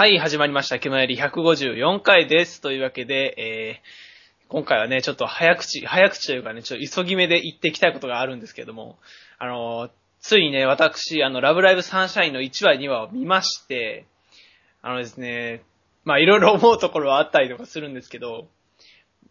[0.00, 0.78] はい、始まりました。
[0.78, 2.62] 気まより154回です。
[2.62, 8.96] というわけで、えー、今回はね、ちょっと早口、早口というかね、ちょっと急ぎ目で言っていきたいことがあるんですけども、
[9.38, 9.90] あの、
[10.22, 14.06] ついにね、私、あの、ラブライブサンシャインの1話、2話を見まして、
[14.80, 15.64] あのですね、
[16.06, 18.48] まあ、いろいろ思うところはあったりとかするんですけど、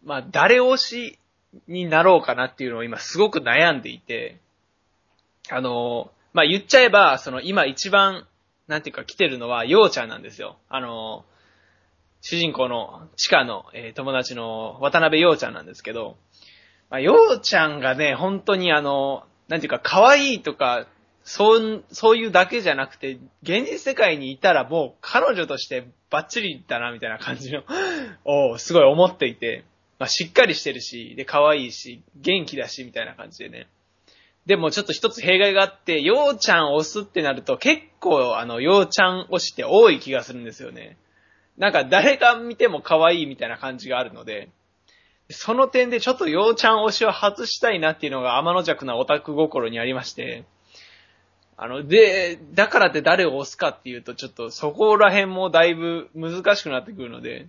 [0.04, 1.18] まあ、誰推し
[1.66, 4.38] になろうかなっていうのを今すごく悩んでいて、
[5.50, 8.28] あの、まあ、言っちゃえば、その今一番、
[8.70, 10.56] なんていうか来てるのは、ようちゃんなんですよ。
[10.68, 11.24] あの、
[12.20, 16.16] 主人公の地下の、えー友達の渡辺ようちゃんなんですけど、
[16.88, 20.86] まあ、ようちゃんがね、本当にあの、なんていうか可愛いとか、
[21.24, 27.64] そう、そういうだけじゃなくて、現実世界にいたらもう彼女としてバッチリだな、みたいな感じの、
[28.24, 29.64] をすごい思っていて、
[29.98, 33.66] まあ、しっかりしてるし、で、可愛いし、元気だし、みたいな感じでね。
[34.46, 40.96] でもちょっと一つ弊害があって、ようちゃんを押すってなると結構あの、ようちゃん押して多い気がするんですよね。
[41.56, 44.48] なんか誰が見ても可愛いみたいな感じがあるので、
[45.30, 50.44] その点でちょっとようちゃん推しを外したいなっていうのが天の弱なオタク心にありまして、
[51.56, 57.48] あの、で、だからって誰を押すかっていうと、ちょっとそこら辺もだいぶ難しくなってくるので、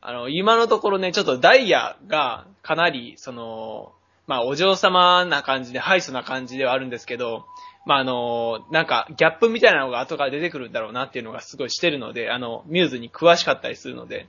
[0.00, 3.92] あの、今のところね、ちょっとダイヤがかなり、その、
[4.26, 7.46] まあ、お嬢様な感じで、ハイソな感じではあるんですけど、
[7.86, 14.28] まあ、あの、なんか、ギャップみたいなのが後から出てくるんだろうなっていうのがすごいしてるので、あの、ミューズに詳しかったりするので、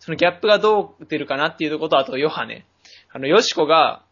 [0.00, 2.66] そのギャップがどう出るかなっていうこと、あと、ヨハネ。
[3.12, 4.02] あの、ヨシコが、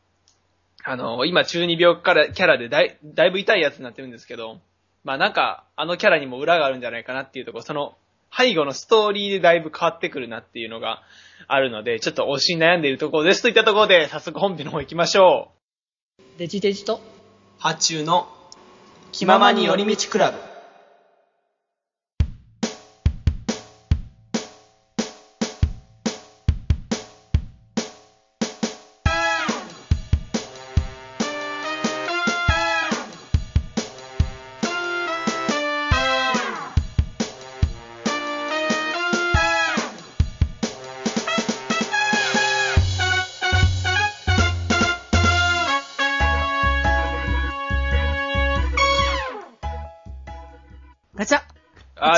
[0.85, 4.61] あの、今中二病からキャラでだいだいぶ痛いやつになってるんですけど、
[5.03, 7.97] まあなんか、あのキャラにも裏があるんじゃないかなっていうところ、その、
[8.37, 11.03] 背後のストーリーでだいぶ変わってくるなっていうのが
[11.47, 15.53] あるので、ちょっと推しに悩んでいるところですといったところで、早速本編の方行きましょ
[16.19, 16.23] う。
[16.39, 17.01] デジデジと、
[17.59, 18.29] 発注の
[19.13, 20.54] 気ままに寄り道クラブ。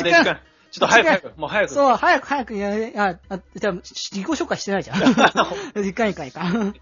[0.06, 0.40] で、時間。
[0.70, 1.74] ちょっと早く早く、もう早く。
[1.74, 4.98] そう、早く早くやれ、あ、あ、じゃあ、自己紹介してないじゃん。
[5.86, 6.74] いかんいかんいかん。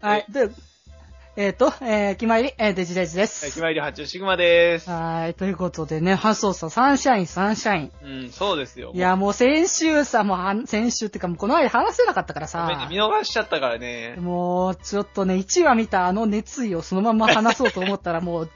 [0.00, 0.50] はい、で、
[1.36, 3.60] えっ、と、えー、決まり、えー、デジデジではい、す決。
[3.60, 4.88] まり発注シグマです。
[4.88, 7.92] はい、ということでね、発送さ、サンシャイン、サンシャイン。
[8.02, 8.92] うん、そうですよ。
[8.94, 14.16] いや、もう先週さ、もうはん、先週っていうか、もうこの間話せなかったからさ見、逃しちゃったからね。
[14.18, 18.50] もう、ちょっとね、1話見たあの熱意をそのまま話そうと思ったら、もう、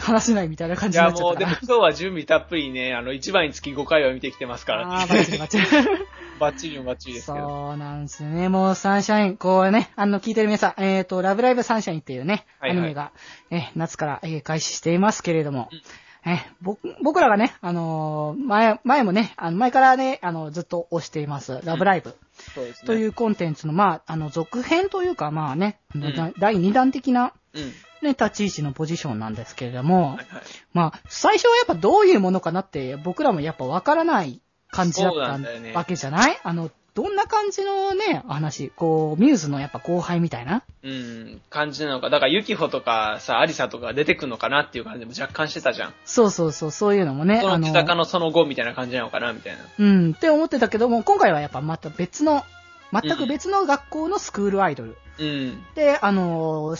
[0.00, 1.74] 話せないみたいな感いや、じになっちゃもう、でもったから。
[1.74, 5.64] 今日は準備たっぷりね、あの、1番につき5回は見てきてますから、あー、バッチリバッチリ。
[6.38, 7.48] バッチリもバッチリですけど。
[7.48, 8.48] そうなんですよね。
[8.48, 13.12] もうサンシャイン、こうね、あの、聞いてる皆さん、えっ、と、ラブライブサンシャインっていうね、はいはいアニメが、
[13.50, 15.82] え夏から、えー開始していますけれども、うん
[16.28, 22.16] え僕、僕らがね、あのー前、前もね、あの、前からね、あの、ずっと推しています、ラブライブ
[22.54, 22.86] そうですね。
[22.86, 27.72] というコンテンツの、まあ、あの、続編というか、まあね、んだ第2弾的な、うん。
[28.02, 30.26] ね、立ち位置のポジションなんですけれども、はいはい。
[30.72, 34.40] まあ、最初はやっぱどういうものかなって、僕らもやっぱわからない
[34.70, 36.38] 感じだったわけじゃない？
[36.42, 40.62] あの、どんな感じのね、話、こう、ミューズのやっぱ後輩みたいな？
[40.82, 42.08] うん、感じなのか。
[42.08, 45.94] だから、ユキホとかさ、アリサとか出てくるのかなっていう感じも若干してたじゃん。
[46.04, 49.58] そうそうそう、そういうのもね、そあの北のその後みたいな感じなのかなみたいな。
[49.78, 52.44] うん、って思ってたけども、今回はやっぱまた別の、
[52.92, 54.96] 全く別の学校のスクールアイドル。
[55.18, 55.64] うん。
[55.74, 56.76] で、あの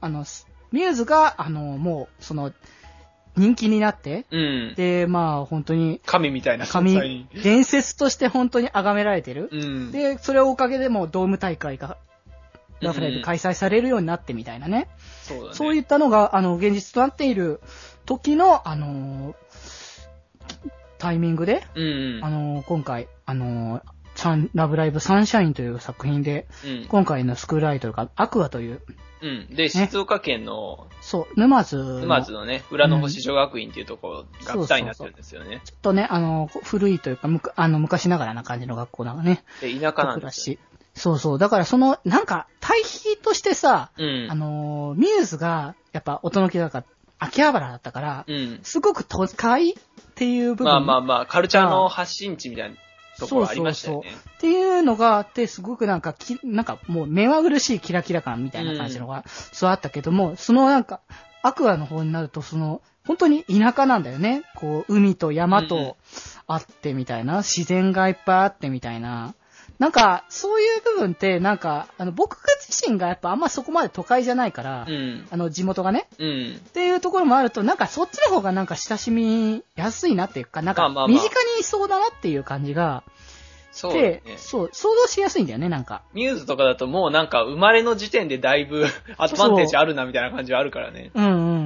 [0.00, 2.52] あの、すミューズが、あのーもう、その、
[3.36, 4.74] 人気になって、うん。
[4.76, 9.48] で、まあ、本当に、神みたいな存在神に。、伝説として本当に崇められてる。
[9.52, 9.92] うん。
[9.92, 11.96] で、それをおかげでもうドーム大会が、
[12.80, 14.88] ラフライブ開催されるようになってみたいなね。
[15.22, 15.54] そうだね。
[15.54, 17.60] そういったのが、あの、現実となっている
[18.06, 19.34] 時の、あのー
[20.98, 22.20] タイミングで、うん。
[22.22, 23.82] あのー今回、あのー
[24.16, 26.86] サンラブライブサンシャインという作品で、うん。
[26.88, 28.82] 今回のスクールアイドルがアクアという、
[29.22, 29.54] うん。
[29.54, 35.60] で、静岡県のそう、沼津の、沼津のね、裏の星女学院っていうところが舞台になってるんですよね。
[35.64, 40.26] ちょっとね、あのー古いというか、むかあの、昔ながらな感じの学校だがね、で、田舎なんですよ。
[40.26, 40.58] らしい。
[40.94, 41.38] そうそう。
[41.38, 44.28] だからその、なんか、対比としてさ、うん。
[44.30, 46.84] あのーミューズが、やっぱ、音の木だから、
[47.18, 48.60] 秋葉原だったから、うん。
[48.62, 49.74] すごく都会っ
[50.14, 50.64] ていう部分。
[50.64, 52.76] まあまあまあ、カルチャーの発信地みたいな
[53.20, 54.10] ところありましたよね。
[54.10, 61.00] っていうのがあって、すごくなんかき、なんかもう目まぐるしいキラキラ感みたいな感じのが、そうあったけども、そのなんか、
[61.42, 64.42] アクアの方になると、その、本当に田舎なんだよね。
[64.56, 65.96] こう、海と山と
[66.46, 69.34] あってみたいな、自然がいっぱいあってみたいな。
[69.80, 75.26] なんか、そういう部分って、なんか、あの、僕自身がやっぱあんまそこまで都会じゃないから、うん。
[75.30, 76.06] あの、地元がね。
[76.18, 76.56] うん。
[76.56, 83.02] っていうところもあると、なんかそっちの方がなんか親しみやすいなっていうか、なんか身近にいそうだなっていう感じが
[83.72, 84.36] そうだねで、。
[84.36, 86.02] そう、想像しやすいんだよね、なんか。
[86.12, 88.84] ミューズとかだともうなんか生まれの時点でだいぶ
[89.16, 91.10] アドバンテージあるなみたいな感じはあるからね。
[91.14, 91.59] うんうんうん。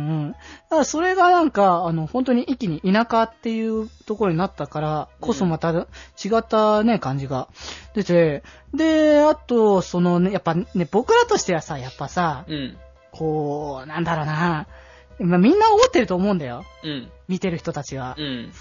[0.64, 5.86] だからそれがなんか、あの、本当に一気に田舎っていうところになったからこそまた違
[6.36, 7.48] ったね、感じが
[7.94, 8.42] 出て、
[8.75, 12.76] で、あと、そのね、やっぱね、僕らとしてはさ、やっぱさ、うん。
[13.12, 14.66] こう、なんだろうな、
[15.20, 16.64] まあ、みんな思ってると思うんだよ。
[16.82, 17.10] うん。
[17.28, 18.22] 見てる人たちはう。
[18.22, 18.52] ん。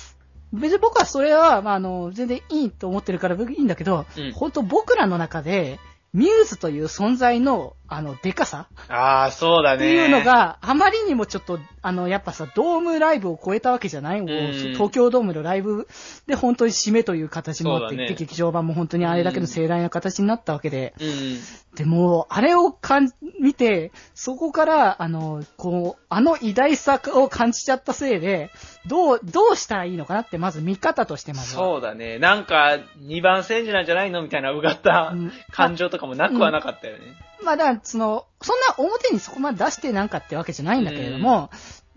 [0.53, 5.79] 別に僕はそれは、まあ、あの、全然いいと思ってるからいいんだけど、うん本当僕らの中で、
[6.13, 8.67] ミューズという存在の、あの、デカさ？
[8.89, 9.75] ああ、そうだね。
[9.75, 15.87] っていうの、が、あまりにもちょっと、あの、やっぱさ、ドームライブを超えたわけじゃない、もう東京ドームのライブ
[16.27, 21.39] で本当に締めという形もあってね劇場版も本当にあれだけの盛大な形になったわけで、うん。
[21.75, 23.09] でも、あれをかん、
[23.39, 28.51] 見て、そこから、あの、こう、あの偉大さを感じちゃったせいで、
[28.85, 31.63] どう、どうしたらいいのかなって、まず見方としてまずは。
[31.63, 32.19] そうだね。
[32.19, 34.21] なんか、二番煎じなんじゃないの？
[34.21, 37.05] みたいなうがったうん感情とかもなくはなかったよね。
[37.07, 41.49] まあ、だから、その、そんな表にそこまで出してなんかってわけじゃないんだけれども、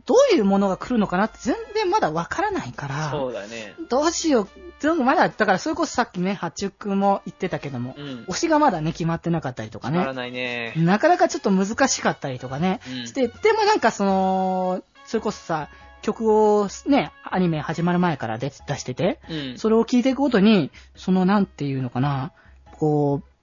[0.06, 3.74] どういうものが来るのかなって全然まだわからないから、そうだね。
[3.88, 4.48] どうしよう。
[4.80, 8.24] でもまだ、だからそれこそさっきね、八中くんも言ってたけども、うん。
[8.28, 10.74] 推しがまだね、決まってなかったりとか決まらね、ないね。
[10.76, 15.70] なかなかちょっと難しかったりとかね、うんして、でもなんかその、それこそさ、
[16.02, 19.58] 曲をね、アニメ始まる前から出出してて、うん。
[19.58, 22.32] それを聞いていくごとに、そのなんていうのかな、
[22.78, 23.35] こう、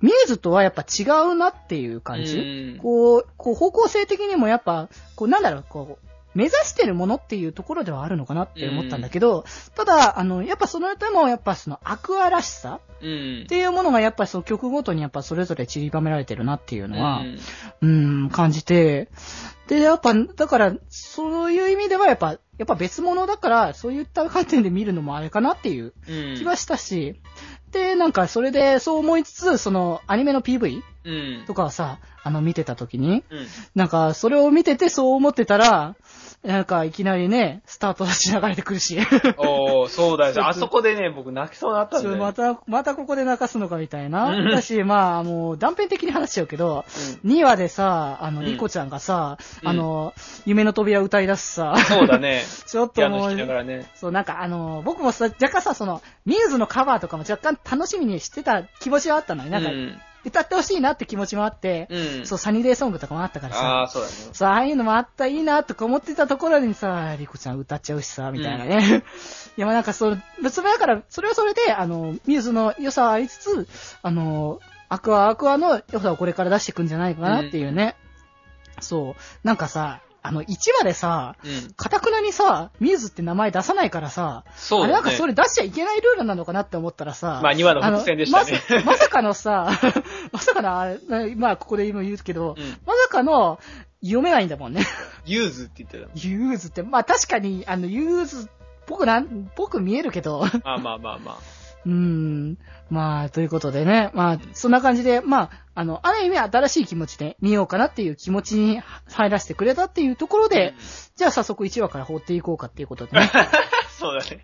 [0.00, 2.78] ミューズとはやっぱ違うなっていう感じ、うん。
[2.78, 9.44] こう、こう方向性的にもやっぱ、こうなんだろう、こう、目指してるものっていうところではあるのかなって思ったんだけど、
[9.76, 13.42] ただ、あの、やっぱそのでもやっぱそのアクアらしさうん。
[13.44, 13.46] っ。
[13.46, 17.22] ていうものがやっぱその曲ごとにやっぱそれぞれ散りばめられてるなっていうのは、
[17.80, 18.24] うん。
[18.24, 19.08] うん、感じて、
[19.68, 26.36] で、やっぱ、だから、そういう意味ではやっぱ、やっぱ別物だから、そういった観点で見るのもあれかなっていううん。
[26.36, 27.20] 気はしたし、
[27.72, 31.44] で、なんかそれでそう思いつつ、そのアニメの PV うん。
[31.46, 33.46] とかをさ、あの見てた時に、うん。
[33.74, 35.96] なんかそれを見ててそう思ってたら、
[36.44, 38.98] なんかいきなりね、スタートダッシュ流れてくるし、
[39.38, 40.46] おー、そうだよ。
[40.46, 42.16] あそこでね、僕泣きそうになったんだよ。
[42.18, 44.26] また、またここで泣かすのかみたいな。
[44.26, 46.84] うんだし、まあ、もう断片的に話しちゃうけど、
[47.24, 50.12] うん2話でさ、あの、うんリコちゃんがさ、うんあの、
[50.44, 52.43] 夢の扉歌い出すさ、そうだね。
[52.66, 53.90] ちょっピともうね。
[53.94, 60.00] そう、なんかあの、僕もさ、若干さ、その、ミューズのカバーとかも若干楽しみにしてた気持ちはあったのに、なんか、うん。
[60.24, 62.26] 歌ってほしいなって気持ちもあって、うん。
[62.26, 64.14] そう、サニーデイソングとかもあったからああ、さ、そうだね。
[64.32, 69.04] そう、ああいうのもあった、いいなとか思ってたところにさ、リコちゃん歌っちゃうしさ、みたいなね。
[69.56, 73.68] いや、まあなんかそう、別にだから、それはそれで、あの、ミューズの良さはありつつ、
[74.02, 77.96] あの、アクアアクアの良さをこれから出していくんじゃないかなっていうね。
[78.80, 79.46] そう。
[79.46, 80.46] なんかさ、あの、1
[80.78, 81.74] 話でさ、うん。
[81.74, 84.94] かたくなにさ、ミューズって名前出さないからさ、そうだね。
[84.94, 88.52] あれなんかそれ出しちゃいけないルールなのかなって思ったらさ、まあ、2話の伏線でしたね。
[88.72, 89.70] まさ まさかのさ、
[90.32, 92.64] まさかのあれ、まあここで今言うけど、うん。
[92.86, 93.60] まさかの
[94.02, 94.86] 読めないんだもんね。
[95.26, 96.26] ユーズって言ってた。
[96.26, 98.48] ユーズって、まあ確かに、あの、ユーズっ
[98.86, 101.63] ぽくなん、ぽく見えるけど、まあまあまあまあ。
[101.86, 102.58] うーん。
[102.90, 104.10] まあ、ということでね。
[104.14, 110.74] まあ、そんな感じで、まあ、あの、ある意味新しい気持ちで見ようかなっていう気持ちに入らせてくれたっていうところで、
[111.16, 113.30] じゃあ早速1話から放っていこうかっていうことでね。
[113.98, 114.42] そうだね。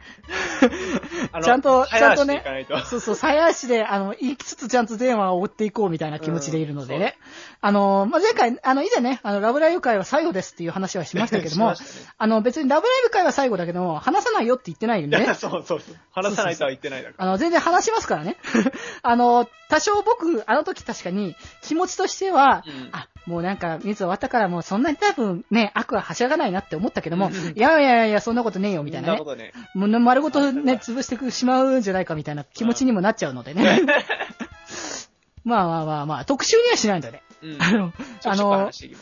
[1.42, 7.16] ちゃんとちゃんとねそうそう、鞘足で、あの、言いつつちゃんと電話を追っていこうみたいな気持ちでいるのでね。
[7.62, 11.76] あの、まあ、前回、あの、以前ね、あの、ラブライブ会は最後ですっていう話はしましたけども、ね
[12.16, 15.35] あの、別にラブライブ会は最後だけども、話さないよって言ってないんでね。
[15.35, 15.97] そうそうそう。
[16.12, 17.25] 話さないとは言ってないだから。
[17.25, 18.37] あの、全然話しますからね。
[19.02, 29.52] あの、多少僕、あの時確かに、気持ちとしては、うんあ、もうなんか、水終わったからもうそんなに多分ね、悪ははしゃがないなって思ったけども、うんいやいやいや、そんなことねえよ、みたいなね。
[29.74, 33.80] もう丸ごとね、潰してしまうんじゃないかみたいな気持ちにもなっちゃうのでね。
[35.44, 37.22] まあまあまあまあ、特集にはしないんだね。
[37.42, 37.56] うん。
[37.60, 37.92] あの、
[38.24, 38.72] あの。
[38.72, 38.92] そう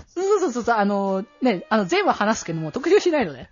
[0.40, 3.48] そうそうそう、あの、ね、あの、全話話すけども、特集しないので。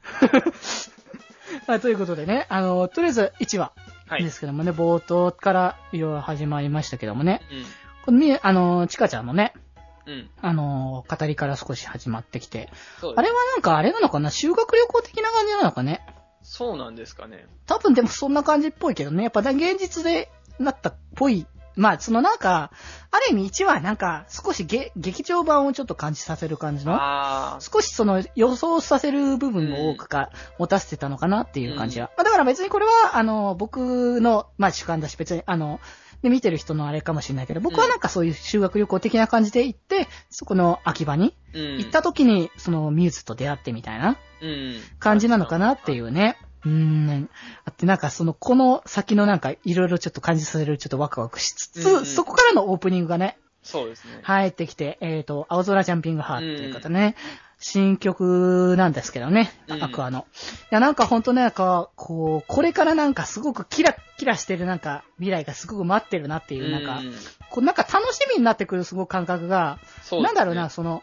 [1.67, 3.73] まあ、ということでね、あの、とりあえず1話
[4.09, 4.23] はい。
[4.25, 9.61] ですけどもね、冒頭からいろいろ始まりましたけどもね、うこのみ、あの、ちかちゃんのね、ん。
[10.07, 10.31] うん。
[10.41, 12.71] あの、語りから少し始まってきて、
[13.03, 14.31] あれはなんかあれなのかな？
[14.31, 16.07] 修学旅行的な感じなのかね？
[16.43, 17.47] そうなんですかね。
[17.67, 21.47] 多分でもそんな感じっぽいけどね、やっぱね現実でなったっぽい。
[21.77, 22.71] まあ、そのなんか、
[23.11, 32.11] ある意味1はなんか、少しげ劇場版をちょっと感じさせる感じの、あ少しその予想させる部分を多くか、持たせてたのかなっていう感じは。
[32.17, 35.79] まあだから別にこれは、あの、僕の、まあ主観だし、別に、あの、
[36.23, 41.35] で、見てる人のあれかもしれないけど、僕はなんかそういう修学旅行的な感じで行って、そこの秋葉に。
[41.53, 44.81] 行った時に、そのミューズと出会ってみたいなうん。
[44.99, 46.37] 感じなのかなっていうね。
[46.65, 47.31] うーん。
[47.65, 54.21] あってなんかその、この先のなんかいろいろちょっと感じさせるちょっとワクワクしつつ、うんうんそこからのオープニングがね、そうですね。
[54.23, 57.17] 入ってきて、えっ、と、青空ジャンピングハートという方ね、
[57.59, 59.83] 新曲なんですけどね、うん。
[59.83, 60.27] アクアの。
[60.71, 67.15] いや、なんかほんとね、なんか、こう、これからなんかすごくキラキラしてるなんか未来がすごく待ってるなっていう、なんか、うん。
[67.51, 69.79] こうなんか楽しみになってくるすごく感覚が、
[70.11, 70.23] ね。
[70.23, 71.03] なんだろうな、その、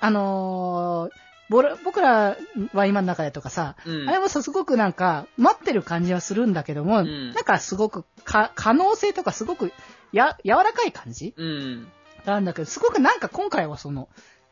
[0.00, 2.36] あのーぼら僕ら
[2.72, 4.08] は今の中でとかさ、うん。
[4.08, 7.32] あれもさ、すごくなんか、待ってる感じはするんだけども、ん。
[7.32, 9.72] なんかすごくか、可能性とかすごく、
[10.12, 11.88] や、柔らかい感じうん。
[12.24, 14.08] なんだけど、すごくなんか今回はその、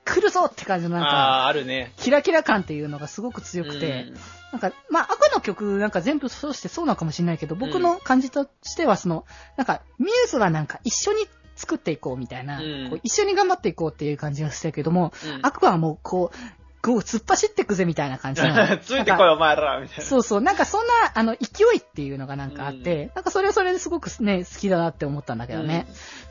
[0.08, 1.92] 来るぞって感じのなんか、ああるね。
[1.96, 4.06] キラキラ感っていうのがすごく強くて、
[4.52, 9.24] なんか、まあ、赤の曲なんか全部そうしてそうなのかもしれないけど、僕の感じとしては、その、
[9.56, 12.90] なんか、ミューズはなんか一緒に作っていこうみたいな、うん。
[12.90, 18.54] こう一緒に頑張っていこうっていう感じがしたけども、うん、うんアクアはもうこう、こう突っ走ってくぜみたいな感じの。
[18.78, 20.04] ついてこいお前らみたいな。
[20.04, 25.86] そうそう、なんかそんな、あの、勢いっていうのがなんかあって、なんかそれはそれですごくね、好きだなって思ったんだけどね。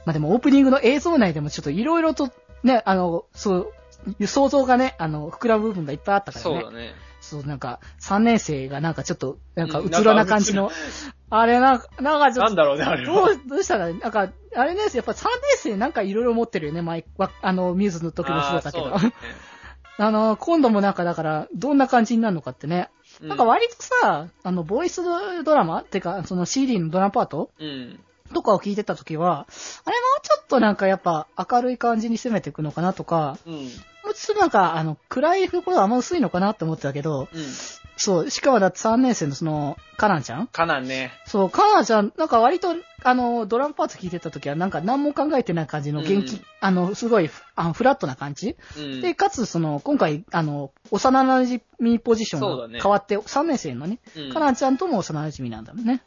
[0.05, 2.31] まあでもオープニングの映像内でもちょっといろいろと、
[2.63, 3.71] ね、あの、そ
[4.19, 6.61] う、想像がね、あの、膨らむ部分がいっぱいあったからね。
[6.61, 6.93] そうだね。
[7.19, 10.71] そう、なんか、3年生がなんかちょっと、なんかうつろな感じの、
[11.29, 13.31] あれなんか、なんかちょっと、なんだろうね、あれどは。
[13.31, 18.95] う、どうしたら、なんか、あれね、やっぱ3年生なんかいろいろ持ってるよね、前、わあの、ミューズの時もそうだけど。
[19.99, 22.89] あの、今度もなんかだから、どんな感じになるのかってね。
[23.21, 27.99] うなんか割とさ、あの、ボイスドラマってか、その CD のドラマパートうん。
[28.33, 29.47] とかを聞いてた時は、
[29.85, 33.53] あれもうちょっとなんかやっぱ明るい感じに攻めていくのかなとか、うん。
[33.53, 37.43] もうちょっとなんか、あの、暗いところはあんま薄いのかなって思ってたけど、うん。
[37.97, 40.47] そう、しかもだって3年生のその、カナンちゃん？
[40.47, 41.11] かなんね。
[41.25, 48.55] そう、カナンちゃん、なんか割と、あの、ドラムパーツ聞いてた時はなんか何も考えてない感じの元気、うんあの、すごいフあのフラットな感じ？
[48.77, 49.01] うん。
[49.01, 56.01] で、かつ、その、今回、あの、幼馴染ポジションが変わって、3年生のね、うんカナンちゃんとも幼馴染なんだろうね。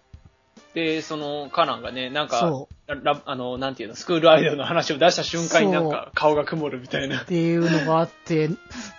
[0.74, 7.24] で、その、カナンがね、なんかそ、ララあの、なんていうの、スクールアイドルの話を出した瞬間になんそか、顔が曇るみたいなっ。
[7.24, 8.50] ていうのがあって、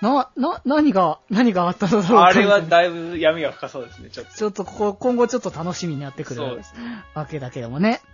[0.01, 4.33] な、な、何が、何があったのだろうかあれはだいぶ闇が深そうですね、ちょっと。
[4.33, 6.41] ちょっとここ、今後ちょっと楽しみになってくる。
[7.13, 8.01] わけだけどもね。
[8.05, 8.11] うん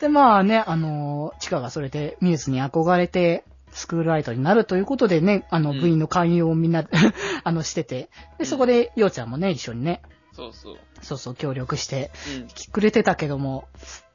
[0.00, 6.84] で、まあね、あの、チカがそれでミューズに憧れて、スクールアイドルになるということでね、あの、うん部員の勧誘をみんな、
[7.44, 10.02] あの、してて、で、そこで、ようちゃんもね、一緒にね、
[10.32, 10.76] そうそう。
[11.02, 12.48] そうそう、協力してうん。
[12.72, 13.68] くれてたけども、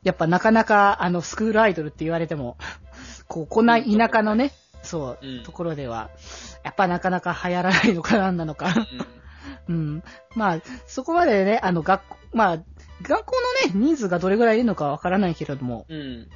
[0.03, 2.57] やっぱなかなか、あの、スクールアイドルって言われても、
[3.27, 4.51] こう、こんな田舎のね、
[4.83, 6.09] そう、うんところでは、
[6.63, 8.67] やっぱなかなか流行らないのかなんなのか。
[8.67, 9.07] うん
[9.69, 10.03] うん。
[10.35, 12.57] まあ、そこまでね、あの、学校、まあ、
[13.01, 16.29] 学校のね、人数がどれぐらいいるのかわからないけれども、うん。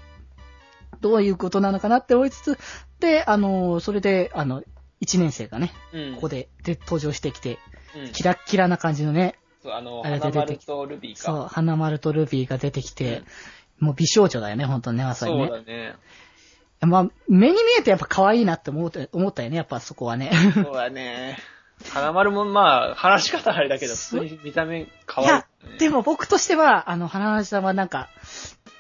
[1.00, 2.60] どういうことなのかなって思いつつ、
[3.00, 4.64] で、あの、それで、あの、
[5.02, 6.16] 1年生がね、うん。
[6.16, 7.58] ここで、で、登場してきて、
[7.96, 11.22] うん、キラッキラな感じのね、そう、あの、あれで花出てき丸とルビーか。
[11.22, 13.24] そう、花丸とルビーが出てきて、
[13.80, 15.50] もう美少女だよね、本当にね、まさにそうね。
[15.50, 15.96] だね。
[16.82, 20.32] まあ、目に見えてやっぱ可愛いなって思って、思ったよね、やっぱそこはね。
[20.54, 21.38] そうだね。
[21.90, 25.46] 花丸もまあ、話し方あれだけど、普通に見た目可愛い、いや、
[25.80, 28.10] でも僕としては、あの、花梨さんはなんか、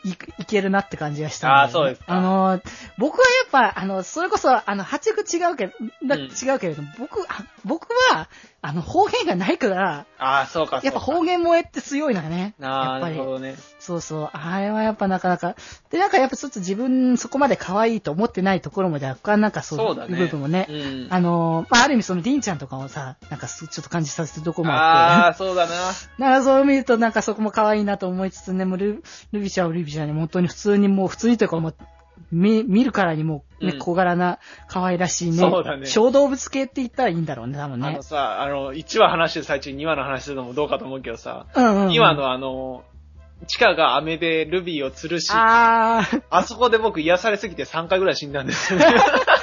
[0.03, 2.61] い、いけるなって感じがしたねあーそうですかあの、
[2.97, 8.27] 僕はやっぱ、あの、それこそ、あの、八区違うけど、違うけれども、僕、あ僕は、
[8.63, 10.81] あの、方言がないから、ああ、そうか。
[10.83, 12.53] やっぱ方言萌えって強いのよね。
[12.59, 13.15] やなっぱり。
[13.15, 13.55] るほどね。
[13.79, 14.29] そうそう。
[14.33, 15.55] あれはやっぱなかなか。
[15.89, 19.95] で、なんかやっぱちょっと自分そこまで可愛いと思ってないところも若干なんかそう。
[19.95, 20.67] いう部分もね。
[20.69, 21.07] うん。
[21.09, 24.83] あの、まあ、ある意味そのりんちゃんとかもさ、なんかすちょっと感じさせてるところもあって。
[24.83, 25.71] ああ、そうだな。
[26.19, 31.75] なんかそう見るとなんかそこも可愛いなと思いつつね、もうルルビちゃんはルビちゃんに本当に普通にもう普通にというかもう、
[32.31, 35.37] 見、見るからにもうね、うん小柄な可愛らしいね。
[35.37, 38.03] そうだね小動物系って言ったらいいんだろうね、多分ねあの。
[38.03, 41.89] さ、あの、1話話してる最中に2話の話するのもどうかと思うけどさ、うんうん、うん。
[41.89, 42.83] 2話のあの、
[43.47, 48.79] チカが飴でルビーを吊るし、ああー、そこで僕癒されすぎて3回ぐらい死んだんですよ。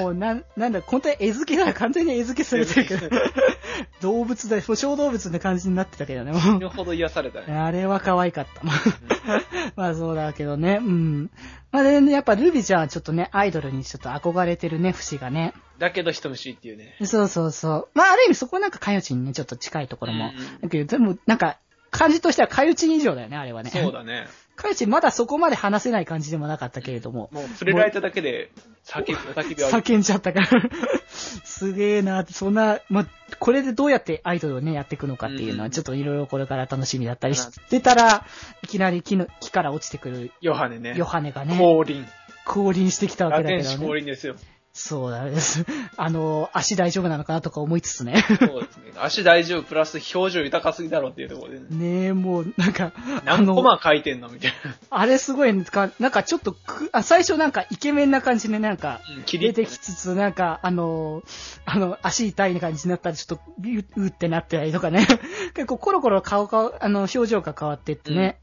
[0.00, 3.08] もう、なん、なんだ、本当に絵付けだ、完全に絵付けされてるけど。
[4.00, 7.46] 動物だよ、小動物って感じになってたけどね、も死ぬほど癒されたう。
[7.46, 7.54] ね。
[7.54, 8.62] あれは可愛かった。
[9.76, 11.30] まあそうだけどね、うん。
[11.72, 15.52] まあで、ね、やっぱルビちゃんはちょっとね、アイドルにちょっと憧れてるね、節がね。
[15.78, 16.96] だけど人見知りっていうね。
[17.04, 17.88] そうそうそう。
[17.94, 20.26] まあある意味そこなんかかよちにね、ちょっと近いところも。
[20.26, 21.58] うんだけど、でもなんか、
[21.90, 23.70] 感じとしては、かゆち以上だよね、あれはね。
[23.70, 24.26] そうだね。
[24.56, 27.28] かゆちまだそこまで話せない感じでもなかったけれども。
[27.32, 28.50] もう触れられただけで、
[28.84, 29.54] 叫び、お叫。
[29.68, 30.48] 叫んじゃったから。
[31.08, 33.06] すげえなそんな、まあ、
[33.38, 38.24] これでどうやってアイドルをね、やっていくのかっていうのは、うんちょっといろいろこれから楽しみだったりしてたら、
[38.62, 40.94] いきなり木の、木から落ちてくるヨハネね。
[40.96, 42.06] ヨハネがね、降臨。
[42.46, 43.86] 降臨してきたわラけだけどね。
[43.86, 44.36] 降臨ですよ。
[44.78, 45.64] そうだです。
[45.96, 48.22] あの、足大丈夫なのかなとか思いつつね。
[48.38, 48.92] そうですね。
[48.98, 51.66] 足大丈夫、プラス表情豊かすぎだろっていうところでね。
[51.70, 54.52] ねえ、もう、なんか、あ何コの、マ書いてんのみたい
[54.90, 61.22] あれすごい、なんか、なんかちょっとく、あ、最初なんかイケメンな感じでなんか、出てきつつ、なんか、あの、
[61.64, 65.06] あの、足痛いな感じになったら、ちょっと、ビュッ、うってなってたりとかね。
[65.56, 68.40] 結構、コロコロ顔が、あの、表情が変わってってね。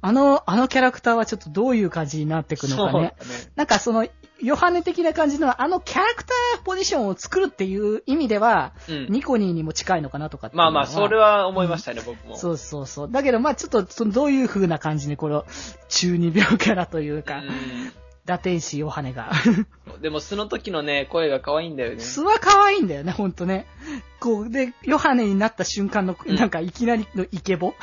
[0.00, 3.00] あの、あのキャラクターはちょっとどういう感じになっていくのかね。
[3.00, 3.14] ね。
[3.56, 4.06] なんかその、
[4.40, 9.06] ヨハネ的な感じの、あのキャラクターポジションを作るっていう意味では、うん。
[9.08, 12.36] ニコニーにも近いのかなとかまあまあ、それは思いましたね、僕も。
[12.36, 13.10] そうそうそう。
[13.10, 15.44] だけど、まあちょっと、そのどういう風な感じに、この、
[15.88, 17.42] 中二病キャラというか、
[18.26, 19.30] ラテンシーヨハネが。
[19.94, 20.02] うん。
[20.02, 22.00] でも、その時のね、声が可愛いんだよね。
[22.00, 23.66] 素は可愛いんだよね、ほんとね。
[24.20, 27.74] こう、で、ヨハネになった瞬間の、うんなんかいきなりのイケボ。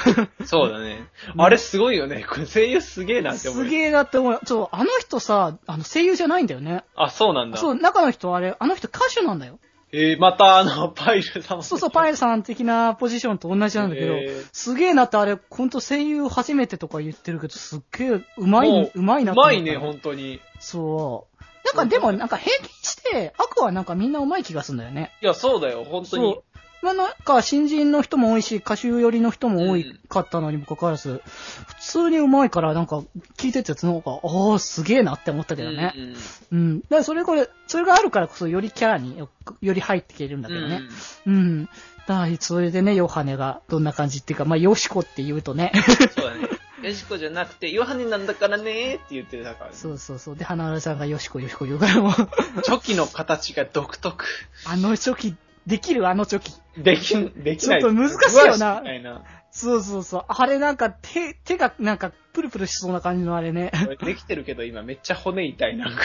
[0.46, 1.08] そうだね。
[1.38, 2.26] あれすごいよね。
[2.30, 3.64] これ声優すげえなって思う。
[3.64, 4.40] すげえなって思う。
[4.46, 6.84] そう、あの人さ、あの声優じゃないんだよね。
[6.96, 7.58] あ、そうなんだ。
[7.58, 9.60] そう、中の人あれ、あの人歌手なんだよ。
[9.96, 20.42] えー、またあの、パイルさんもそうそう、パイルさん的なポジションと同じなんだけど、へーすげえなってあれ、ほんと声優初めてとか言ってるけど、すっげえ、うまい、もうまいなうって思ったまいね、本当に。
[20.60, 21.44] そう。
[21.66, 25.12] なんかでも、なんか平均して、アクはなんかみんなうまい気がするんだよね。
[25.22, 26.40] いや、そうだよ、本当に。
[26.84, 31.22] まあ、なんか新人の人も多いし、歌手寄りの人も多いかったのにもかかわらず、
[31.66, 33.04] 普通にうまいから、なんか
[33.38, 35.94] 聞いてて、なんか、ああ、すげえなって思ったけどね。
[35.96, 36.16] うんうん
[36.52, 36.80] うん。
[36.82, 39.30] だからそれこれ、それがあるからこそよりキャラによ
[39.62, 40.82] より入っていけるんだけどね。
[41.26, 41.66] うん。
[41.66, 41.70] だ
[42.16, 45.72] から、それでね、ヨハネがどんな感じっていうか、まあ、ヨシコって言うとね。
[46.16, 46.50] そうだね。
[46.84, 49.76] ヨシコじゃなくて、ヨハネなんだからねーって言ってたからね。
[49.76, 50.36] そうそうそう。
[50.36, 52.14] で、花浦さんがヨシコ、ヨシコ言うからもう、
[52.62, 54.26] チョキの形が独特。
[54.66, 55.36] あのチョキ、
[55.68, 56.54] できるあのチョキ。
[56.82, 57.82] できん、できない。
[57.82, 59.24] ちょっと難しいよなな。
[59.52, 60.26] そうそうそう。
[60.28, 63.72] あれなんか手、手がなんかプルプルしそうな感じのあれね。
[64.04, 66.02] できてるけど、今めっちゃ骨痛い、なんか。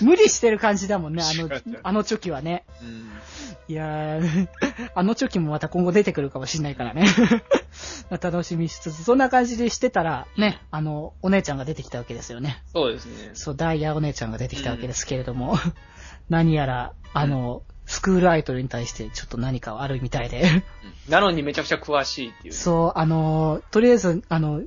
[0.00, 1.50] 無理してる感じだもんね、あの
[1.82, 2.64] あのチョキはね。
[2.82, 3.10] うん。
[3.68, 4.48] いやー、
[4.96, 7.04] あのチョキもまた今後出てくるかもしんないからね。
[8.08, 12.62] まあ楽しみしつつ、そんな感じでしてたら、ね、あの、お姉ちゃんが出てきたわけですよね。
[12.72, 13.30] そうですね。
[13.34, 15.56] そう、ダイヤお姉ちゃんが出てきたわけですけれども、
[16.30, 20.42] 何やら、あの、スクールアイドルに対してちょっと何かあるみたいで。
[20.42, 20.62] うん
[21.08, 22.54] なのにめちゃくちゃ詳しいっていう。
[22.54, 24.62] そう、あの、とりあえず、あの、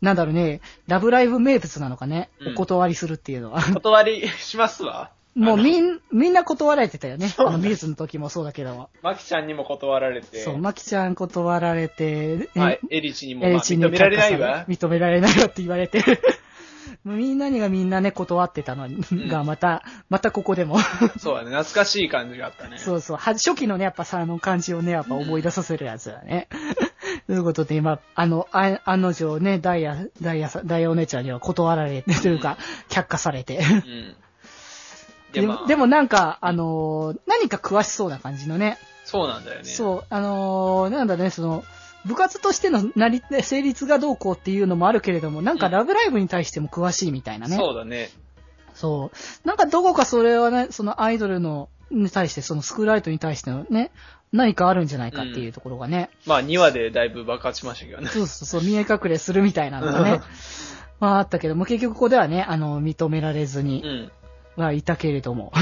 [0.00, 3.62] なんだろうね、ラブライブ名物なのかね、うんお断りするっていうのは。
[3.62, 5.12] 断りしますわ。
[5.36, 7.32] もうみん、みんな断られてたよね。
[7.38, 8.90] あの、ミューズの時もそうだけども。
[9.02, 10.38] マキちゃんにも断られて。
[10.38, 14.64] そう、マキちゃん断られて、はい、エリチにも、まあ、エリチに認められないわ。
[14.66, 16.02] 認められないわって言われて。
[17.16, 18.88] みんなにがみんなね、断ってたの
[19.28, 20.78] が、また、またここでも。
[21.18, 22.78] そうだね、懐かしい感じがあったね。
[22.78, 23.16] そうそう。
[23.16, 26.48] は初期のね、やっぱさ、あの感じをね、やっぱ思い出させるやつだね。
[27.26, 33.58] ということで、今、あの、あ案の定ね、ダイヤ、ダイヤさ、ダイヤお姉ちゃんには断られて、というか、却下されて。
[33.58, 34.16] うん。
[35.32, 38.78] でまあでもなんか、あのー何か詳しそうな感じのね。
[39.04, 39.64] そうなんだよね。
[39.64, 41.64] そう、あのーなんだね、その、
[42.06, 47.56] 部活としてのなり、成立がどうこうっていうのもあるけれども、なんかうんラブライブに対しても詳しいみたいなね。
[47.56, 48.10] そうだね。
[48.74, 49.48] そう。
[49.48, 53.90] なんかどこかそれはね、そのアイドルの、に対して、そのスクールアイドルに対してのね、
[54.32, 58.08] 何かあるんじゃないかっていうところがね、まあ、2話でだいぶ爆発しましたけどね。
[58.08, 60.20] そうそうそう、見え隠れするみたいなのがね、
[60.98, 64.10] まああったけども、結局ここではね、あの、認められずにうん。
[64.56, 65.52] はいたけれども、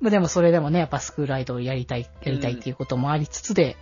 [0.00, 3.76] まあでもそれでもね、やっぱスクールアイドルやりたい、やりたいっていうこともありつつで、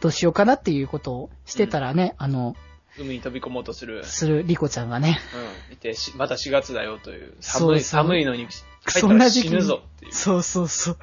[0.00, 2.56] どうしようかなっていうことをしてたらね、あの、
[2.98, 4.04] 海に飛び込もうとする。
[4.04, 5.20] するリコちゃんがね、
[5.68, 5.70] うん。
[5.70, 7.36] 見て、しまた4月だよという。
[7.40, 10.12] 寒い、そうそう寒いのに、帰ったそんな時期死ぬぞっていう。
[10.12, 10.98] そうそうそう。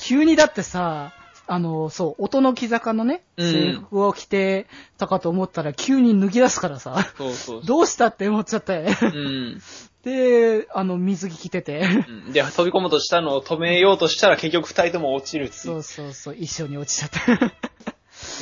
[0.00, 1.12] 急にだってさ、
[1.52, 8.96] あの、そう、音の木坂のね、うん制服を着てたかと思ったら急に脱ぎ出すからさ、そうそうそどうしたって思っちゃったよね。
[9.02, 9.04] う。
[9.04, 9.62] うん。
[10.02, 15.82] で、あの、水着着てて、うんで、飛び込もうとしたのを止めようとしたら結局二人とも落ちるっていそうう。
[15.82, 17.91] そうそう、一緒に落ちちゃった。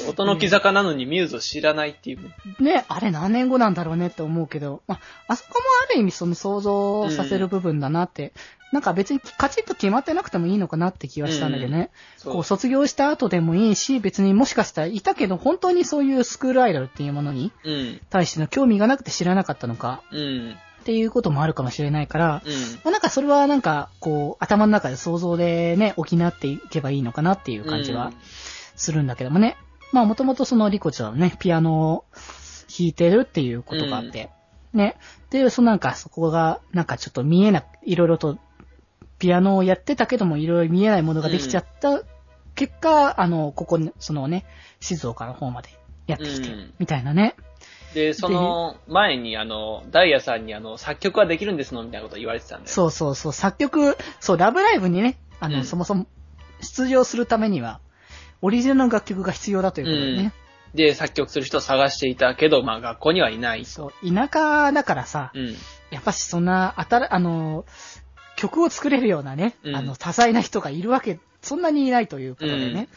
[0.09, 2.35] 音の木坂なのにミューズを知らないっていうね。
[2.61, 8.33] ね、あれ何年後なんだろうねって思うけど、まあ、あそこもある意味その想像させる部分だなって、
[8.72, 11.90] なんか別にカチッと決まってなくてもいいのかなって気はしたんだけどね。
[12.16, 18.00] そうこう卒業した後でもいいし、別にもしかしたらいたけど、本当にそういうスクールアイドルっていうものにうん。
[18.11, 20.57] 対しての興味がなくて知らなかったのかうん。
[20.81, 22.53] っていうこともあるかもしれないから、うん。
[22.85, 28.12] まあ、なんかそれはなんかこう頭の中で想像でね、補っていけばいいのかなっていう感じは
[28.76, 29.57] するんだけどもね。
[29.92, 32.05] まあもともとそのリコちゃんはね、ピアノを
[32.68, 34.31] 弾いてるっていうことがあって、
[34.72, 34.96] ね。
[35.31, 38.38] で、そのなんかそこが、なんかちょっと見えな、いろいろと、
[39.18, 42.03] ピアノをやってたけども、いろいろ見えないものができちゃった
[42.55, 44.46] 結果、あの、ここに、そのね、
[44.81, 45.68] 静岡の方まで
[46.07, 47.35] やってきてうん、みたいなね。
[47.94, 52.68] で、その前に、あの、ダイヤさんに、あの、作曲はできるんですのみたいなこと言われてたんで。
[52.68, 56.07] そうそうそう、作曲、そう、ラブライブにね、あの、うんそもそも
[56.61, 57.81] 出場するためには、
[58.42, 60.33] オリジナルの楽曲が必要だということでね。
[60.74, 63.64] で、作曲する人を探していたけど、まあ、学校にはいない。
[63.64, 65.57] そう、田舎だからさ、うん。
[65.90, 67.64] やっぱしそんな、あたら、あの、
[68.37, 72.88] 曲を作れるようなね、うんあの、多彩な人がいるわけ、そんなにいないということでね。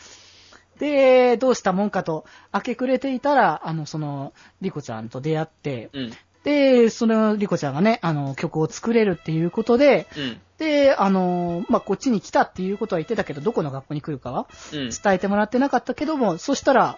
[0.79, 6.13] で、どうしたもんかと、明け暮れていたら、あの、その、リコちゃんと出会って、うん。
[6.43, 10.41] で、そのリコちゃんがね、あの、曲を作れるっていうことで、うん。
[10.58, 14.89] で、あの、まあ、こっちに来たっていうことは言ってたけど、どこの学校に来るかはうん。
[14.89, 16.97] 伝えてもらってなかったけども、そしたら、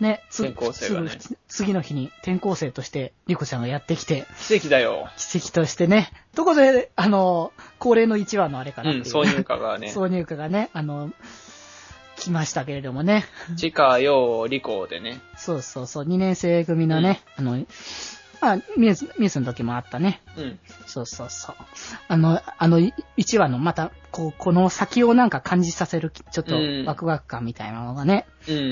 [0.00, 5.08] ね、つ転校生がねすぐ次の日に転校生としてリコちゃんがやってきて、奇跡だよ。
[5.16, 8.94] 奇跡としてね、どこで、あの、恒例の1話のあれかなう。
[8.94, 9.88] うん、挿入歌がね。
[9.94, 11.12] 挿入歌がね、あの、
[12.16, 13.24] 来ましたけれどもね。
[13.56, 15.20] 地下、陽、理工でね。
[15.36, 17.66] そうそうそう、2年生組のね、あの、ま
[18.52, 20.22] あ、ミューズ、ミューズの時もあったね。
[20.36, 20.58] うん。
[20.86, 21.56] そうそうそう。
[22.08, 28.26] あの、あの、1話のまた、こう、この先をなんか感じさせる、ちょっとうんワクワク感みたいなのがね。
[28.48, 28.60] うんうん。
[28.60, 28.70] うんう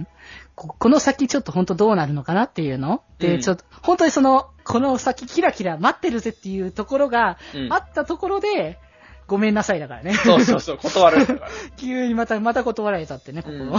[0.00, 0.06] ん
[0.54, 3.02] ここの先ちょっと本当どうなるのかなっていうの？
[3.18, 8.78] で、うんちょっと、本当にその、この先キラキラ待ってるぜっていうところがうんあったところで、
[9.26, 10.14] ごめんなさいだからね。
[10.14, 11.48] そうそうそう、断られたから。
[11.78, 13.78] 急にまた、また断られたってね、ここうんの。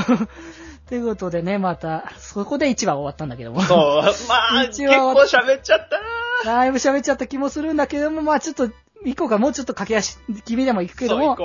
[0.87, 3.61] ということでね、また、そこで1話終わったんだけども。
[3.61, 5.99] そう、まあ、 結構喋っちゃった
[6.47, 8.69] なだいぶ喋っちゃった気もするんだけども、まあちょっと、
[9.05, 11.37] 行こうか、もうちょっと駆け足、君でも行くけども、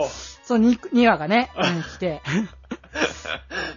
[0.43, 2.23] その 2, 2話がね、うん来て、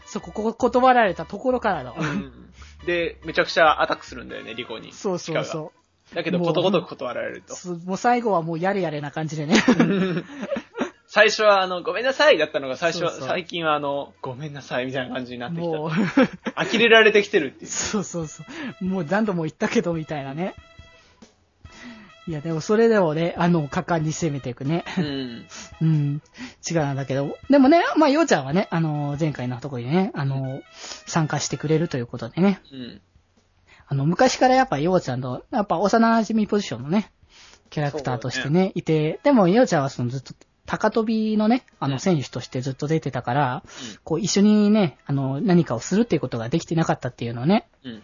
[0.06, 1.96] そこ、ここ断られたところからの。
[1.98, 2.04] う。
[2.04, 2.52] うん。
[2.86, 4.92] で、めちゃくちゃアタックするんだよね、リコに。
[4.94, 5.46] そうそうう。
[5.46, 5.72] そ
[6.12, 6.16] う。
[6.16, 7.56] だけど、ことごとく断られると。
[7.56, 9.56] すもう最後はもうやれやれな感じでね。
[11.14, 15.92] 最初は、あの、ごめんなさいだったのが、最初は、そうそう最近は、あの、ごめんなさいみたいな感じになってきもう、
[16.54, 16.66] た。
[16.66, 17.70] 呆れられてきてるっていう。
[17.70, 18.44] そうそうそ
[18.80, 18.86] う。
[18.86, 20.56] もう何度も言ったけど、みたいなね。
[22.28, 24.86] いや、でもそれでもね、あの、果敢に攻めていくね。
[24.98, 25.46] うん。
[25.82, 26.22] うん。
[26.70, 27.38] 違うんだけど。
[27.50, 30.62] でもね、まあ、ようちゃんはね、あの、前回のところにね、あの、
[31.08, 32.62] 参加してくれるということでね。
[32.72, 33.02] うん。
[33.86, 37.12] あの、昔からやっぱようちゃんと、やっぱ幼馴染ポジションのね、
[37.70, 40.34] キャラクターとしてね、いて、でもようちゃんはそのずっと、
[40.72, 43.64] 高跳びのね、あの、うん選手としてずっと出てたから、
[44.06, 48.02] こう、一緒にね、あの、何かをするっていうことができてなかったっていうのはね、うん。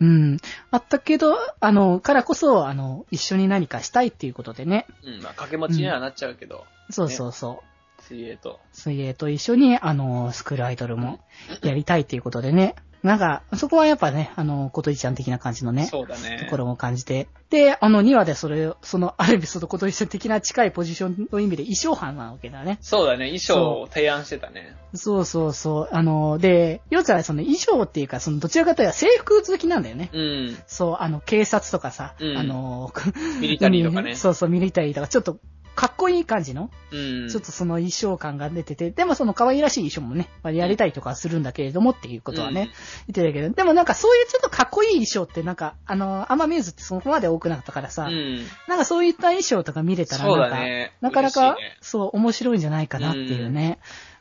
[0.00, 0.04] う
[0.34, 0.36] ん。
[0.70, 4.86] あったけど、あの、からこそ、あの、一緒に何かしたいっていうことでね。
[5.02, 5.14] うん。
[5.14, 7.62] まあ、掛け持ちにはなっちゃうけど、そうそうそ
[7.98, 8.02] う。
[8.02, 8.60] 水泳と。
[8.72, 11.20] 水泳と一緒に、あの、スクールアイドルも
[11.62, 12.74] やりたいっていうことでね。
[13.02, 16.38] なんか、そこはやっぱね、あの、こといちゃん的な感じのね、そうだね。
[16.38, 17.28] ところも感じて。
[17.48, 22.78] で、あの、2話でそれ、その、ある意味そのこといちゃん的な近いポジションの意味で衣装班なわけだね。
[22.82, 23.26] そうだね。
[23.26, 24.76] 衣装を提案してたね。
[24.94, 25.88] そうそうそう。
[25.92, 30.10] あの、で、ようちゃんはその衣装っていうか、その、どちらかというと制服好きなんだよね。
[30.12, 30.58] うん。
[30.66, 32.92] そう、あの、警察とかさ、うんあの、
[33.40, 34.14] ミリタリーとかね。
[34.16, 35.38] そうそう、ミリタリーとか、ちょっと、
[35.74, 37.28] かっこいい感じの、うん。
[37.28, 42.70] ちょっとその衣装感が出てて、でもその可愛らしい衣装もね、まあやりたいとかするんだけれどもっていうことはね、
[43.06, 48.44] 言ってたけど、でもなんかそういうちょっとかっこいい衣装ってなんか、あの、アマミューズってそこまで多くなかったからさ、うん。
[48.68, 50.92] なんかそういった衣装とか見れたらなんか、だね。
[51.00, 53.78] なかなか、ねそう、面白いんじゃないかなっていうね。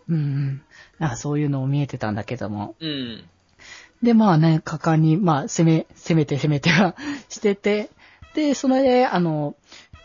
[0.07, 0.61] うん、うん。
[0.99, 2.75] なんかそういうのも見えてたんだけども。
[2.79, 3.23] うん。
[4.03, 6.95] で、まあね、果敢に、まあ、攻め、攻めて攻めては
[7.27, 7.89] してて、
[8.33, 9.55] で、それで、あの、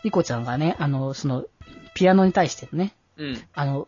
[0.05, 1.45] リコちゃんがね、あの、その、
[1.95, 3.43] ピアノに対してね、うん。
[3.55, 3.87] あの、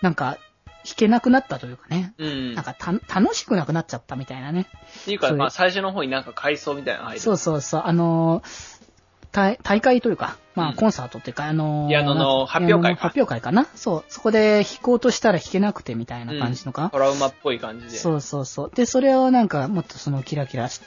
[0.00, 0.38] なんか、
[0.82, 2.54] 弾けなくなったというかね、うん。
[2.54, 4.66] なんかた、楽しくなくなっちゃったみたいなね。
[5.02, 7.20] っていうか、まあ、最初の方になんか階層みたいなの入る。
[7.20, 8.77] そうそうそう、あのー
[9.30, 13.66] 大大会というか、まあ、うんコンサートっていうか、あのーピアノの発表会か発表会かな？
[13.74, 17.90] そう、そこで弾こうとしたら弾けなくてみたいな感じのか、トラウマっぽい感じで。
[17.92, 18.70] そうそうそう。
[18.74, 20.80] で、それをなんか、もっとそのキラキラし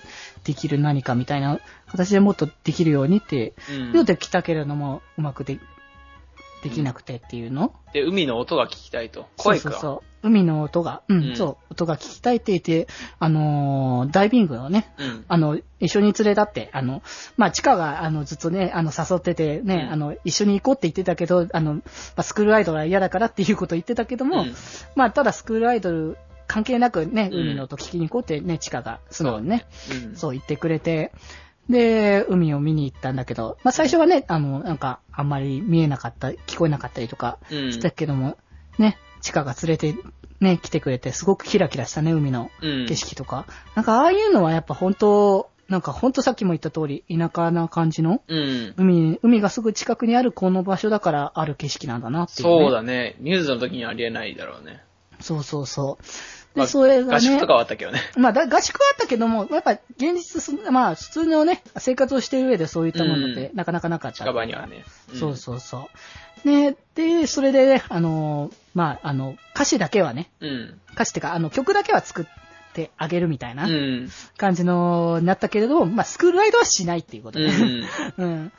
[0.43, 5.59] できる何かみたいな形でもっとできるようにって、うん言うてきたけれども、うまくで、
[6.63, 9.27] できなくてっていうの、で、海の音が聞きたいと。
[9.37, 9.63] 声か。
[9.63, 10.10] そうそうそう。
[10.23, 12.87] 海の音が、うん、うんそう、音が聞きたいって言って、
[13.19, 15.25] あのーダイビングをね、うん。
[15.27, 17.01] あの、一緒に連れ立って、あの、
[17.37, 21.81] まあ、チカが、あの、ずっとね、あの、誘っててね、うんあの、一緒に行こうって言ってたけど、あの、ま
[22.17, 24.53] あ、スクールアイドルは嫌だからっていうことを言ってたけども、うん
[24.95, 29.65] まあ、ただスクールアイドル関係なくね、うん海の音聞きに行こうってね、チカが素直にね、
[30.05, 30.15] うん。
[30.15, 31.13] そう言ってくれて、
[31.69, 37.71] で、海を見に行ったんだけど、まあ、最初はね、あの、なんか、あんまり見えなかった、聞こえなかったりとかうん。
[37.71, 38.37] したけども、
[38.77, 39.95] ね、チカが連れて、
[40.39, 42.87] ね、来てくれて、すごくキラキラしたね、海のうん。
[42.87, 43.45] 景色とか。
[43.75, 48.73] なんかああいうのはやっぱ本当、なんか本当さっきも言った通り、田舎な感じの、うん。
[48.75, 52.65] 海、海がすぐ近くにあるこの場所だからある景色なんだなっていう、ね。
[52.65, 53.15] そうだね。
[53.19, 54.83] ニュースの時にはありえないだろうね。
[55.21, 56.03] そうそうそう。
[56.55, 57.15] で、まあそれがね。
[57.15, 58.01] 合宿とかはあったけどね。
[58.17, 64.17] まあ、だ合宿はあったけども、やっぱ現実す、まあ、普通のね、生活をしている上でそういったものってうなかなかなかった。
[64.17, 64.83] 近場にはね。
[65.13, 65.89] んそうそうそ
[66.43, 66.47] う。
[66.47, 70.79] ね、で、それでね、あのー、まあ、あの、歌詞だけはね、うん。
[70.93, 72.25] 歌詞ってか、あの、曲だけは作っ
[72.73, 74.09] てあげるみたいなうん。
[74.37, 77.51] 感じの、なったけれども、まあ、スクールライドはしないっていうことうね。
[77.51, 77.87] ん。
[78.17, 78.51] うん。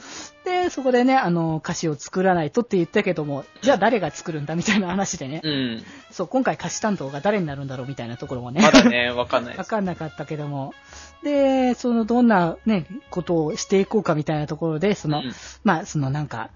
[0.45, 5.85] で、そこでね、あの、歌詞を作らないとって言ったけども、じゃあ誰が作るんだみたいな話でね、うん。
[6.11, 8.61] そう、今回歌詞担当が誰になるんだろうみたいなところもね。
[8.61, 9.71] まだね、わかんないでわす。
[9.71, 10.75] かんなかったけども。
[11.23, 15.33] で、その、どんなね、ことをしていこうかみたいなところで、その、うん
[15.65, 16.51] まあ、そのなんか、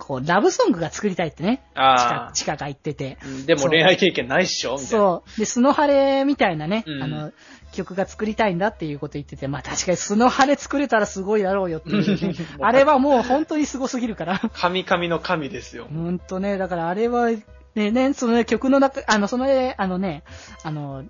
[0.00, 3.18] こう、ラブソングが作りたいってね、ああチカ、が言ってて。
[3.24, 4.88] うんでも恋愛経験ないっしょみたいな。
[4.88, 5.38] そう。
[5.38, 7.32] で、スノハレみたいなね、うんあの、
[7.72, 14.40] 曲が作りたいんだっていうこと言ってて、まあ確かにスノハレ作れたらすごいだろうよっていう、 ね あれはもう本当にすごすぎるから。
[14.54, 15.86] 神々の神ですよ。
[15.92, 17.30] ほんとね、だからあれは、
[17.74, 20.24] ね、ね、そのね、曲の中、あの、そのね、あのね、
[20.64, 21.04] あの、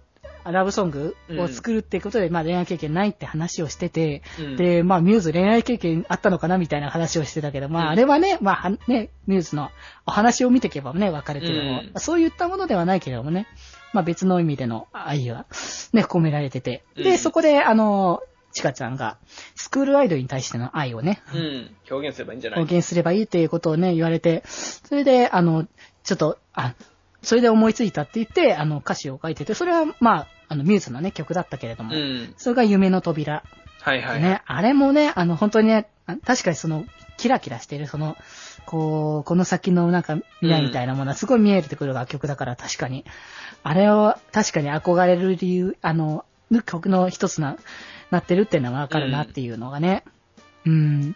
[0.45, 7.87] ラブソングを作るっていうことで、まあ恋愛経験ないって話をしてて、うん、で、まあミューズ恋愛経験あったのかなみたいな話をしてたけど、まうん。
[7.87, 9.71] ああれはね、まあはね、ミューズの
[10.07, 11.93] お話を見ていけばね、わかるけども、うん。
[11.97, 13.47] そういったものではないけれどもね、
[13.93, 15.47] まあ別の意味での愛が
[15.93, 17.19] ね、込められてて、で、うん。
[17.19, 18.23] そこで、あの、
[18.53, 19.17] チカちゃんが、
[19.55, 21.77] スクールアイドルに対しての愛をね、うん。
[21.89, 22.61] 表現すればいいんじゃない？
[22.61, 25.67] 表現すればいいっていうことをね、言われて、それで、あの、
[26.03, 26.75] ちょっと、あ、
[27.23, 32.35] それで思いついたって言って、あの、歌詞を書いてて、それは、まあ、あの、ミューズのね、曲だったけれども、うん。
[32.37, 33.45] それが夢の扉。
[33.83, 34.23] はいはい。
[34.23, 36.85] ね、あれもね、あの、本当にね、あ確かにその、
[37.17, 38.17] キラキラしてる、その、
[38.67, 43.05] こう、この先のなんか未来みたいなものはすごい見えてくる楽曲だから、確かに。
[43.63, 46.25] あれを、確かに憧れる理由、あの、
[46.67, 47.57] 曲の一つな、
[48.11, 50.05] なってるっていうのがわかるなっていうのがね。
[50.65, 51.13] うん。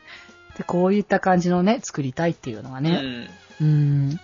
[0.57, 3.29] で、こういった感じのね、作りたいっていうのがね。
[3.61, 3.67] うん。
[3.67, 3.71] う
[4.13, 4.21] ん。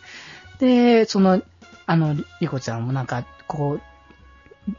[0.59, 1.43] で、その、
[1.91, 3.81] あの、りりこちゃんもなんか、こう、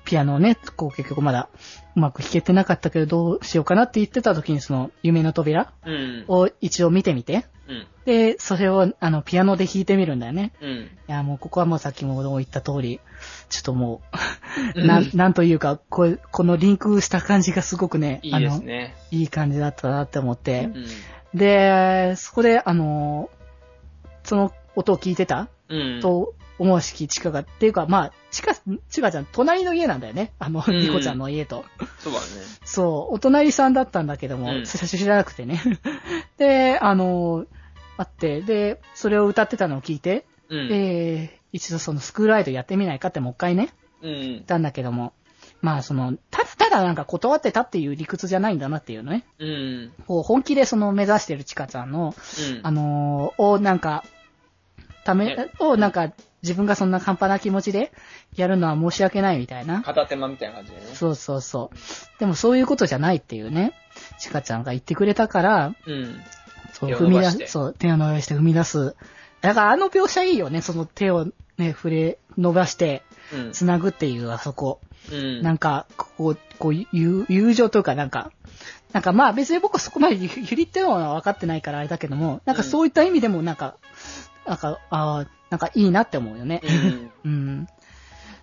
[0.06, 1.50] ピアノをね、こう結局まだ
[1.97, 6.26] うまく弾けてなかったけどどうしようかなって言ってた時にその夢の扉うん。
[6.30, 7.88] を一応見てみて、うん。
[8.06, 10.54] で、それをあのピアノで弾いてみるんだよね。
[10.62, 10.69] うん。
[10.69, 13.02] いや、もうここはもうさっきも言った通り、
[13.50, 14.02] ちょっとも
[14.76, 18.95] う、うんなん、なんというか、こうこのリンクした感じがすごくね、いいですね。
[19.12, 21.38] いい感じだったなって思ってう、ん。
[21.38, 23.30] で、そこで、あの、
[24.24, 26.00] その音を聞いてたうん。
[26.02, 28.54] と思うしき、チカが、っていうか、まあ、チカ、
[28.89, 30.32] チカちゃん、隣の家なんだよね。
[30.38, 31.65] あの、うんリコちゃんの家と。
[32.00, 32.26] そうだね。
[32.63, 35.60] そう、お隣さんだったんだけども、うん最初知らなくてね。
[36.38, 37.47] で、あの、
[37.97, 40.69] あって、で、それを歌ってたのを聞いて、うん。
[40.69, 44.41] で、一度そのスクールアイドルやってみないかってもう一回ね、うん言っ。
[44.43, 45.13] たんだけども、
[45.62, 49.26] まあその、ただただなんか断ってたっていう理屈じゃないんだなっていうのね。
[49.39, 49.93] うん。
[50.06, 52.13] こう本気でその目指してるチカちゃんの、
[52.52, 52.60] うん。
[52.62, 54.04] あのーをなんか、
[55.04, 57.91] ためね、をなんか、自分がそんな半端な気持ちで
[58.36, 59.82] やるのは申し訳ないみたいな。
[59.84, 60.84] 片手間みたいな感じでね。
[60.93, 62.19] そうそうそう。
[62.19, 63.73] でもそういうことじゃないっていうね、
[64.19, 66.19] チカちゃんが言ってくれたから、うん。
[66.73, 68.95] そう、踏み出す、そう、手を伸ばして踏み出す。
[69.41, 71.27] だからあの描写いいよね、その手を
[71.58, 73.51] ね、触れ、伸ばして、うん。
[73.51, 74.82] 繋ぐっていうあそこ。
[75.12, 75.41] うん。
[75.41, 78.32] なんか、こう、こう、友友情というかなんか、
[78.93, 83.75] なんかまあ別に僕はそこまでゆ ゆりっていうのは分かってないからあれだけども、なんかそういった意味でもなんか、
[84.45, 86.62] なんか、ああ、なんかいいなって思うよね。
[87.23, 87.32] うん。
[87.32, 87.67] うん。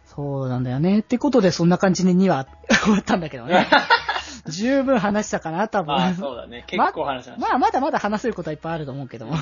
[0.07, 1.01] そうなんだよね。
[1.01, 2.47] ってことでそんな感じに2話
[2.83, 3.69] 終わったんだけどね。
[4.49, 5.95] 十分話したかな、多分。
[5.95, 6.65] まあ、そうだね。
[6.67, 7.49] 結構話しました。
[7.49, 9.37] まあまだまだ話せることはいっぱいあると思うけども。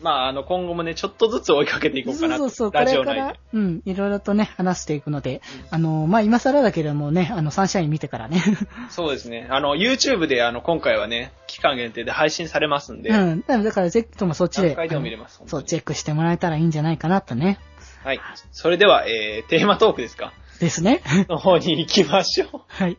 [0.00, 2.44] まあ、あの、今後もね、ちょっとずつ追いかけていこうかなと。
[2.44, 8.42] そうそうそう、こラジれからうん、いろいろとね、話していくので、あの、まあ今更だけれどもね、あの、サンシャイン見てからね。
[8.90, 9.46] そうですね。
[9.50, 13.44] あの、YouTube で、あの、今回はね、期間限定で配信されますんで、うん。
[13.46, 14.68] だからぜひともそっちで。
[14.68, 17.58] 何回でも見れますそう、チェックしてもらえたらいいんじゃないかなとね。
[18.04, 18.20] はい。
[18.52, 20.32] それでは、えー、テーマトークですか？
[20.60, 21.02] ですね。
[21.28, 22.60] の方に行きましょう。
[22.68, 22.98] はい。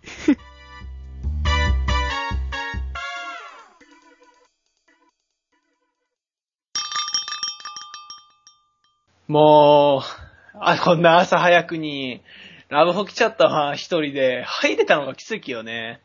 [9.29, 12.23] もう、あ、こんな朝早くに、
[12.67, 14.43] ラブホ来ちゃったわ、一人で。
[14.43, 16.01] 入れたのが奇跡よね。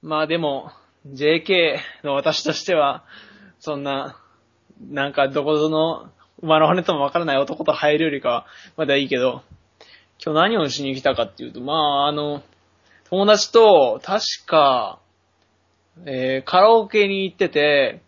[0.00, 0.72] まあでも、
[1.06, 3.04] JK の私としては、
[3.58, 4.16] そんな、
[4.80, 8.46] なんかどこぞの馬の骨ともわからない男と入るよりかは、
[8.78, 9.42] まだいいけど、
[10.24, 12.42] 今日何をしに来たかっていうと、まああの、
[13.10, 14.98] 友達と、確か、
[16.06, 18.00] えーカラオケに行ってて、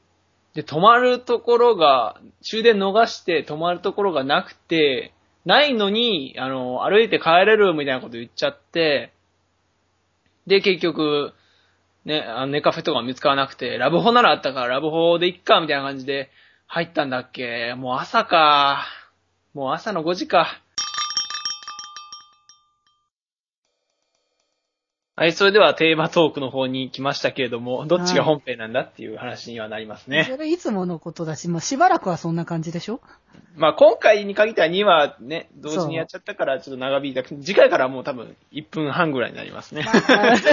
[0.54, 9.12] で、泊まるところが、終電逃して泊まるところがなくて、ないのに、あの、歩いて帰れるみたいなこと言っちゃって、
[10.46, 11.32] で、結局、
[12.04, 16.30] ね、あのネカフェとか見つからなくて、ラブホならあったからラブホで行っか、みたいな感じで
[16.66, 18.86] 入ったんだっけもう朝か。
[19.54, 20.60] もう朝の5時か。
[25.14, 30.26] はい、それではテーマトークの方に来ましたけれども、どっちが本編なんだっていう話にはなりますね。
[30.30, 33.00] それいつものことだし、まあ、しばらくはそんな感じでしょ？
[33.54, 37.22] まあ今回に限っては2話ね、同時にやっちゃったからちょっと長引いた。
[37.24, 39.84] 次回からはもう多分1分半ぐらいになりますね。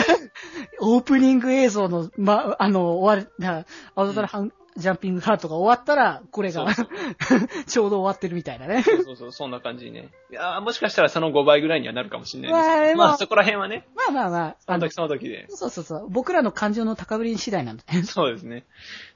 [0.82, 6.66] オープニング映像の、ま、あの、終わる、なアウトドラハン、ジャンピングハートが終わったら、これが
[7.68, 8.84] ちょうど終わってるみたいなね。
[8.84, 10.10] そうそうそう、そんな感じにね。
[10.32, 12.98] いやーもしかしたらその5倍ぐらいにはなるかもしれないですまあけど。
[12.98, 15.46] ままああそこら辺はね、まあまあまあ、その時その時で。
[15.50, 16.08] そうそうそう。
[16.10, 18.04] 僕らの感情の高ぶり次第なんだね。
[18.04, 18.66] そうですね。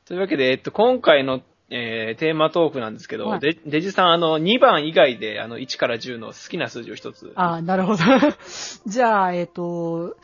[0.05, 7.31] というわけで、えっと、今回の、えー、テーマトークなんですけど、はいデデジさん、あの、2番以外で、あの、1から10の好きな数字を一つ。
[7.35, 8.03] ああ、なるほど。
[8.85, 10.15] じゃあ、えっ、と、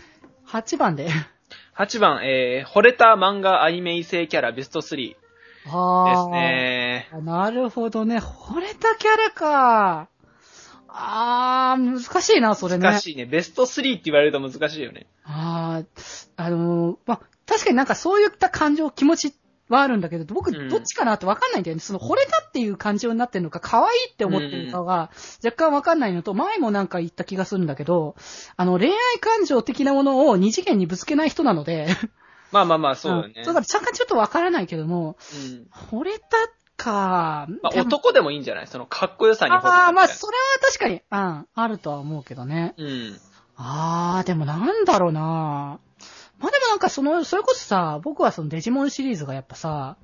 [0.47, 1.09] 8番で。
[1.77, 5.15] 8番、えー、惚れた漫画アニメ異性キャラベスト3
[5.65, 5.69] で。
[5.69, 7.09] すね。
[7.11, 8.17] あなるほどね。
[8.17, 10.09] 惚れたキャラか。
[10.87, 12.83] ああ、難しいな、それね。
[12.83, 13.25] 難しいね。
[13.25, 15.07] ベスト3って言われると難しいよね。
[15.23, 15.83] あ
[16.37, 19.33] あ、あのーまあ、確かになんかそういった感情、気持ち
[19.69, 21.81] はあるんだけど、僕、うんどっちかなってわかんないんだよね。
[21.81, 25.11] その、惚れたっていう感情になってるのか、可愛いって思ってるのかが、
[25.43, 28.15] 若干わかんないのと、前もなんか言った気がするんだけど、
[28.57, 31.87] あの、恋愛感情的なものを二次元にぶつけない人なので、
[32.51, 33.41] まあまあまあ、そうだね。
[33.41, 35.99] んだから若干ちょっとわからないけども、うん。
[35.99, 36.25] 惚れた
[36.77, 38.67] か、まあ、男でもいいんじゃない？
[38.67, 42.73] その、かっこよさに惚れたああ、まあ、それは確かに、うん、あるとは思うけどね。
[42.77, 43.19] うん。
[43.57, 45.21] ああ、でもなんだろうな
[46.39, 49.97] まあでもなんかその、それこそさ、僕はそのデジモンシリーズがやっぱさ、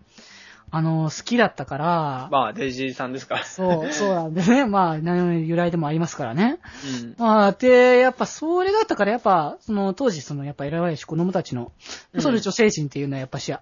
[0.76, 3.46] あの、好きだったから、まあ、デジさんですから。
[3.46, 4.66] そう、そうなんでね。
[4.68, 6.60] まあ、何の由来でもありますからね。
[7.02, 7.16] うん。
[7.18, 11.72] まあ、で、やっぱそれだったから、やっぱ、その当時、その、やっぱ選ばれし子供たちの、
[12.12, 13.62] うんその女性陣っていうのはやっぱし、あ、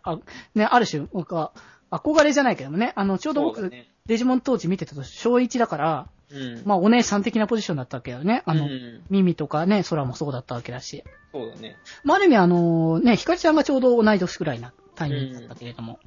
[0.56, 1.52] ね、ある種、僕は、
[1.92, 3.92] 憧れじゃないけどもね、あの、ちょうど僕、ね。
[4.08, 6.64] デジモン当時見てたと、小1だから、うん。
[6.66, 8.42] まあ、お姉さん的なポジションだったわけよね。
[8.48, 11.04] あの、うん、ミミとかね、空もそうだったわけだし。
[11.32, 11.78] そうだね。
[12.04, 16.00] まあ、ある意味あのね、ヒカリちゃんがちょうど同い年くらいなタイミングだったけれども。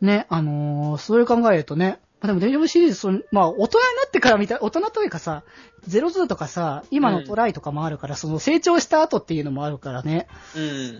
[0.00, 5.42] ね、あのーそれ考えるとね、まあでもデジモンシリーズ、そのまあ大人になってから見た、大人というかさ、
[5.86, 10.26] ゼロズーとかさ、今のトライとかもあるから、その成長した後っていうのもあるからね。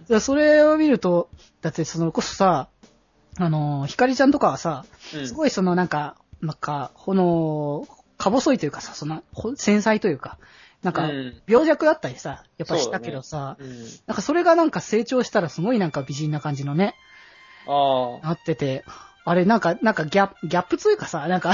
[0.08, 0.20] うん。
[0.20, 1.28] それを見ると、
[1.60, 2.68] だってそのこそさ、
[3.38, 4.84] あのーヒカリちゃんとかはさ、
[5.14, 5.26] うん。
[5.26, 7.86] すごいそのなんか、なんか、この、
[8.16, 10.38] か細いというかさ、その、ほ繊細というか、
[10.82, 13.68] なんかうん、病弱だったりさ、やっぱしたけどさ、うん。
[14.06, 16.94] なんかそれがなんか成長したらすごいなんか美人な感じのね。
[18.22, 18.84] なってて、
[19.24, 21.52] あれなんか、なんかギャップ、ギャップというかさ、なんか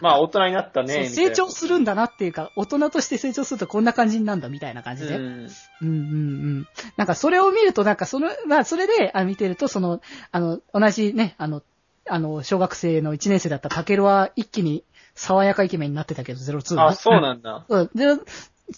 [0.00, 1.08] まあ、大人になったね。
[1.08, 5.16] 成長するんだなっていうか、大人として成長するとこんな感じになるんだみたいな感じで。
[5.16, 5.48] うん。
[5.82, 5.90] うん、う
[6.60, 6.66] ん。
[6.96, 11.62] なんかそれを見ると、なんかその、まあそれで、あ見てると、その、あの、同じね、あの、
[12.08, 16.80] あの、小学生の1年生だったタケルは一気に爽やかイケメンになってたけど、ゼロツうん。
[16.80, 17.64] ーあ、そうなんだ。
[17.68, 17.90] うん。
[17.94, 18.06] で、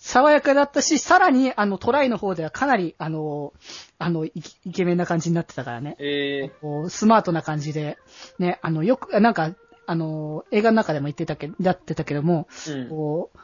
[0.00, 3.52] 爽やかだったし、さらに、あの、トライの方ではかなり、あの、
[3.98, 4.32] あの、イ
[4.72, 5.96] ケメンな感じになってたからね。
[5.98, 7.98] ええこうスマートな感じで、
[8.38, 9.54] ね、あの、よく、なんか、
[9.86, 12.88] あの、映画の中でも言ってたけど、やってたけども、うん。
[12.88, 13.38] こう、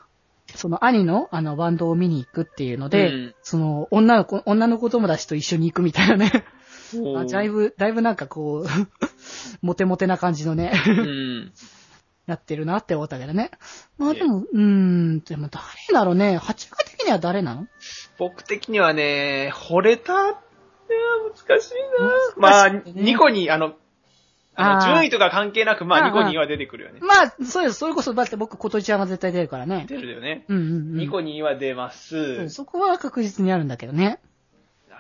[0.57, 6.45] その兄の、あの、バンドを見に行くっていうので、うんその、女の子、女の子友達と一緒に行くみたいなね。
[7.17, 8.69] あだいぶ、だいぶなんかこう、
[9.63, 11.53] モテモテな感じのね、うん。
[12.31, 13.51] なってるなって思ったけどね。
[13.99, 16.39] まあでも、うーん、でも誰だろうね。
[16.39, 17.67] 八中的には誰なの？
[18.19, 20.35] 僕的にはね、惚れたっ
[20.89, 20.95] て
[21.49, 23.75] 難しいな難しいまあ、ねニコに、あの、
[24.55, 27.01] あの順位とか関係なく、まあ、ニコには出てくるよね。
[27.01, 27.79] まあ、そうです。
[27.79, 29.87] それこそ、だって僕、琴ちゃんは絶対出るからね。
[29.89, 30.45] 出るよね。
[30.49, 30.97] うんうんうん。
[30.97, 32.49] ニコには出ます。
[32.51, 34.21] そこは確実にあるんだけどね。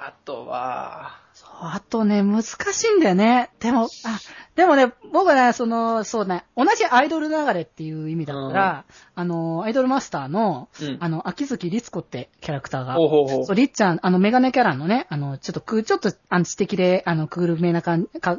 [0.02, 3.50] あとは、そう、あとね、難しいんだよね。
[3.60, 4.18] でも、あ、
[4.56, 8.84] でもね、僕はね、その、そうね、同じアイドル流れっていう意味だったら、
[9.14, 10.96] あの、アイドルマスターの、うん。
[11.00, 18.38] あの、秋月律子ってキャラクターが、ほうほうほうそう、りっちゃん、あの、メガネキャラのね、あの、ちょっとく、ちょっと、アンチ的で、あの、クールめな感じ、か、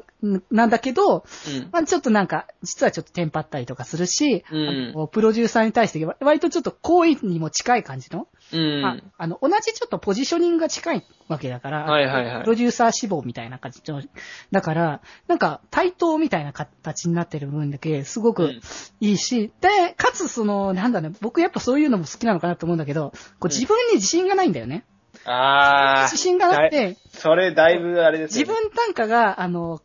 [0.50, 1.70] なんだけど、うん。
[1.72, 8.82] まあ、ちょっとなんか、実はちょっとテンパったりとかするし、うんあのプロデューサーに対して、割とちょっと好意にも近い感じの、うん。
[8.82, 14.02] まあ、あの、同じちょっとポジショニングが近いわけだから、はいはいはいプロデューサー志望みたいな感じの、
[14.52, 18.62] だから、なんか、対等みたいな形になってる分だけ、すごくうん
[19.00, 24.86] いいし、で、かつその、なんだね、僕やっぱそういうのも好きなのかなと思うんだけど、こううん自分に自信がないんだよね。
[25.26, 26.04] あー。
[26.04, 28.54] 自信がなくて、それだいぶあれですよ、ね。
[28.54, 29.82] 自分単価が、あの、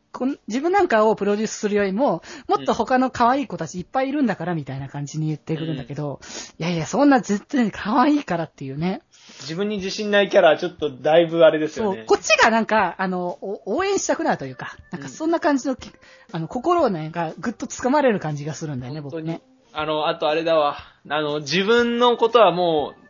[0.49, 6.21] 自分なんかをプロデュースするよりも、もっと他の可愛い子たちいっぱいいるんだから、みたいな感じに言ってくるんだけど、
[6.59, 9.03] いやいや、そんな絶対可愛いからっていうね。
[9.41, 11.99] 自分に自信ないキャラ、ちょっとだいぶあれですよね。
[11.99, 15.91] そう、こっちがなんか、あの、お応援したくなるというか、なんかそんな感じのき、
[16.33, 19.43] あの、心をね、がぐっと掴まれる感じがするんだよね、僕ね。
[19.73, 20.79] あの、あとあれだわ。
[21.09, 23.06] あの、自分のことはもう、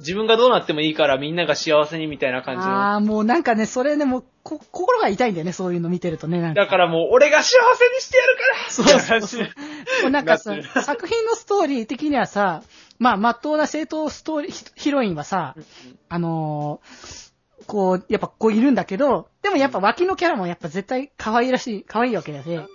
[0.00, 2.72] 自分がどうなってもいいからみんなが幸せにみたいな感じの。
[2.72, 6.60] ああ、もうなんかね、それね、もう、こ、心が痛いんだよね、そういうの見てるとね、なんか。
[6.62, 9.46] だからもう、俺が幸せにしてやるからそうそう
[10.02, 12.62] そうなんかさ作品のストーリー的にはさ、
[12.98, 15.54] まあ、まっとうな正当ストーリー、ヒヒロインはさ、
[16.08, 17.28] あのー
[17.66, 22.66] こう、やっぱこういるんだけど、でもやっぱ脇のキャラもやっぱ絶対可愛らしい、可愛いわけだね。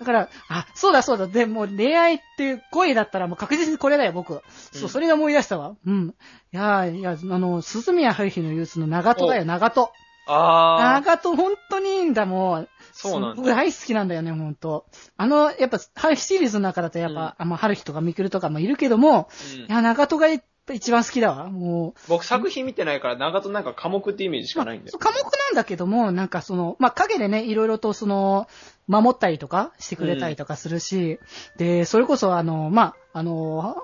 [0.00, 4.32] だから、あ、そうだそうだ、でも恋愛っていう声だったらもう確実にこれだよ、僕。
[4.72, 5.76] そうう、んそれで思い出したわ。
[5.84, 6.14] うん。
[6.52, 9.90] いやーいや、あの、鈴宮春日の憂鬱の長門だよ、長門。
[10.26, 12.68] あー、長門本当にいいんだ、もう。
[12.92, 14.86] そうなんだ僕大好きなんだよね、本当
[15.18, 20.28] あの、やっぱ、春日シリーズの中だとやっぱ、あまあ、春日とかみくるとかもいるけども、うんいや、長門が
[20.70, 22.00] ぱ一番好きだわ、もう。
[22.08, 25.00] 僕作品見てないから、長門なんか科目ってイメージしかないんだよそう。
[25.00, 28.48] 科目なんだけども、なんかその、まあ、影でね、いろいろとその、
[28.86, 31.20] 守ったりとかしてくれたりとかするし、
[31.56, 33.76] で、それこそあの、まあ、あの、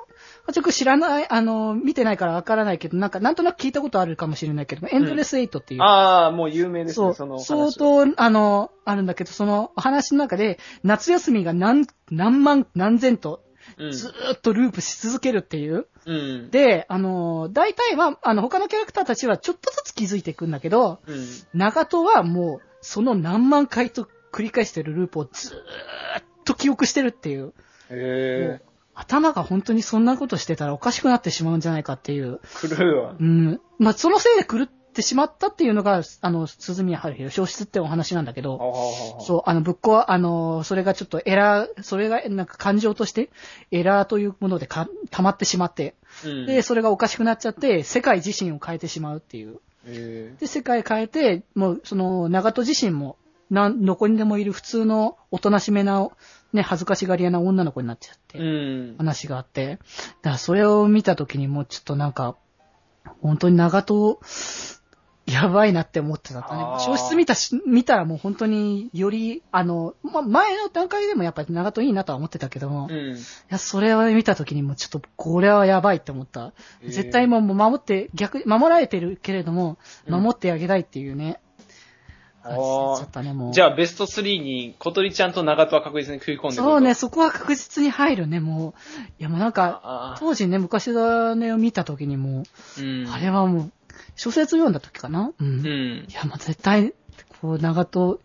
[0.52, 13.42] ちょっと知らない、あの、見てないからわからないけど、なんか、なんとなく聞いたことあるかもしれないけども、エンドレスエイトっていう、あー、もう有名ですね、その話相当、あの、あるんだけど、そのお話の中で、夏休みが何、何万、何千と、
[13.78, 13.92] うん。
[13.92, 15.86] ずーっとループし続けるっていう。
[16.06, 16.50] うん。
[16.50, 21.26] で、あの、大体は、あの、他のキャラクターたちはちょっとずつ気づいていくんだけど、うん。
[21.54, 27.52] 長門はもう、その何万回と繰り返してるループをずーっと記憶してるっていう。
[27.90, 28.60] へ
[28.94, 32.40] 頭が本当にそんなことしてたらおかしくなってしまうんじゃないかっていう。
[32.42, 33.22] ー、狂うわう。
[33.22, 33.60] ん。
[33.78, 39.22] まあ、そのせいで狂ってしまったっていうのが、あの、鈴宮春日の消失ってお話なんだけど、う。
[39.22, 43.30] そう、あの、ぶっこ、あの、それがちょっとエラー、それがなんか感情として、
[43.70, 45.94] エラーというものでか溜まってしまって、
[46.24, 46.46] うん。
[46.46, 49.60] で、それがおかしくなっちゃって、世界自身を変えてしまうっていう。
[49.86, 53.16] へで、世界変えて、もう、その、長門自身も、
[53.50, 56.08] なん、どこにでもいる普通の、おとなしめな、
[56.52, 58.96] ね、恥ずかしがり屋な女の子になっちゃって、ーうん。
[58.96, 62.36] 話があって、だからそれを見たときにもうちょっとなんか、
[63.22, 64.18] 本当に長門、
[65.26, 66.46] やばいなって思ってたね。
[66.78, 73.18] 消失見たし、見たらもう本当により、あの、ま、前の段階でもやっぱり長門いいなとは思ってたけども、いうん。
[73.48, 76.52] や、それを見たときにもうちょっと、これはやばいって思った。
[76.80, 81.40] へー絶対もう守って、逆、守られてるけれども、うん守ってあげたいっていうね。
[82.44, 82.54] あー
[82.98, 83.52] ちょっとね、もう。
[83.52, 86.56] じゃあ、ベスト3に、小鳥ちゃんと長門は確実に食い込んで。
[86.56, 89.00] そうね、そこは確実に入るね、もう。
[89.18, 90.16] いや、もうなんか。
[90.20, 92.44] 当時ね、昔だねを見たときにも
[92.78, 93.10] う、うん。
[93.10, 93.72] あれはもう、
[94.14, 95.32] 小説読んだ時かな？
[95.38, 95.46] うん。
[95.60, 95.70] うい
[96.02, 96.06] ん。
[96.12, 96.94] や、もう絶対、
[97.40, 98.18] こう、長門、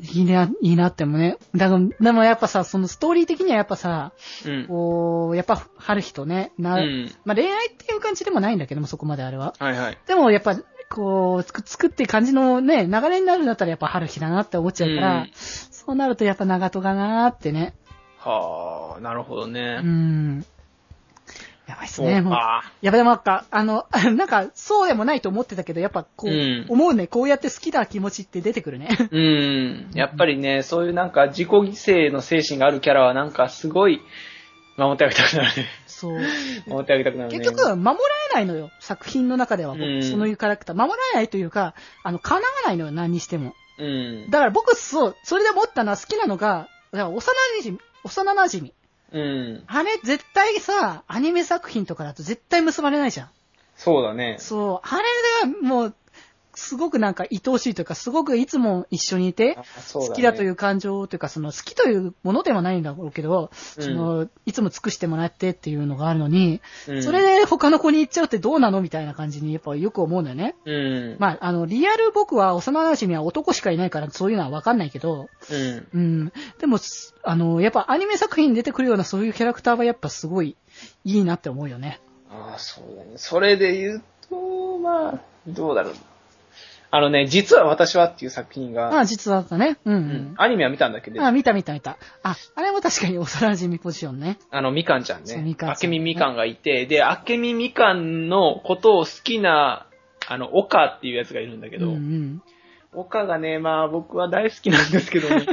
[0.00, 1.38] いいな、いいなってもね。
[1.56, 4.12] だから、でもやっぱさ、そのストーリー的にはやっぱさ、
[4.46, 4.66] うん。
[4.68, 7.12] こう、やっぱ、春日とね、な、うん。
[7.24, 9.54] まあ恋愛っていう感じでもないんだけども、そこまであれは。
[9.58, 9.98] はいはい。
[10.06, 10.56] でもやっぱ、
[10.88, 17.74] こう、つく、作って感じのね、流れになるんだったらやっぱ春日だなって思っちゃうから、うんそうなるとやっぱ長門かなーってね。
[18.18, 19.78] はあ、なるほどうね。
[19.80, 20.44] ん。
[21.68, 22.32] やばいっすね、もう。
[22.32, 22.64] か。
[22.80, 28.88] やばい、なんか、あの、 なんか、そうでもないと思ってたけど、やっぱこう、うん思うね、こうやって好きな気持ちって出てくるね。
[29.10, 29.90] うん。
[29.94, 31.68] やっぱりね、そういうなんか自己犠
[32.08, 34.00] 牲の精神があるキャラはなんかすごい
[34.78, 35.66] 守ってあげたくなるね。
[35.86, 36.18] そう。
[36.66, 37.38] 守ってあげたくなるね。
[37.38, 40.76] 結局、守られないのよ、作品の中では、僕うんそのいうキャラクター。
[40.76, 43.54] 守られないというか、あの、叶わないのよ、何にしても。
[43.78, 44.30] うん。
[44.30, 47.16] だから僕、そう、それで思ったのは好きなのが、だから幼
[47.60, 48.72] 馴染、幼馴染。
[49.12, 49.64] うん。
[49.66, 53.30] あれ、絶対さ、アニメ作品とかだと絶対結ばれないじゃん。
[53.76, 54.36] そうだね。
[54.38, 54.88] そう。
[54.88, 54.96] あ
[55.46, 55.94] れがもう、
[56.58, 59.56] すごくなんか愛おしいというか、すごくいつも一緒にいて、
[59.92, 70.56] 好きだという感情というか、その好きというものではないんだろうけど、うんその、いつも尽くしてもらってっていうのがあるのに、うんそれで他の子に行っちゃうってどうなのみたいな感じにやっぱよく思うんだよね。
[70.64, 71.16] うん。
[71.18, 75.86] まあ、あの、リアル僕は幼馴染は男しかいないからそういうのはわかんないけど、うん。
[75.94, 76.32] うん。
[76.58, 80.56] でも、すあの、やっぱアニメ作品に出てくるようなそういうキャラクターはやっぱすごい
[81.04, 82.00] いいなって思うよね。
[82.30, 83.12] ああ、そうだね。
[83.16, 85.94] それで言うと、まあ、どうだろう。
[86.90, 89.78] あのね、実は私はっていう作品が、ああ、実はだね。
[89.84, 90.34] うん、ううんん。
[90.38, 91.98] アニメは見たんだけど、あ、見た見た見た。
[92.22, 94.38] あ、あれも確かに幼馴染ポジションね。
[94.50, 95.42] あの、みかんちゃんね。
[95.42, 99.86] みかんちゃんあけみみかんがいて、で、あけみみかんのことを好きな、
[100.26, 102.42] あの、岡っていうやつがいるんだけうんど、うん。
[102.94, 105.46] 岡がね、まあ僕は大好きなんですけどね、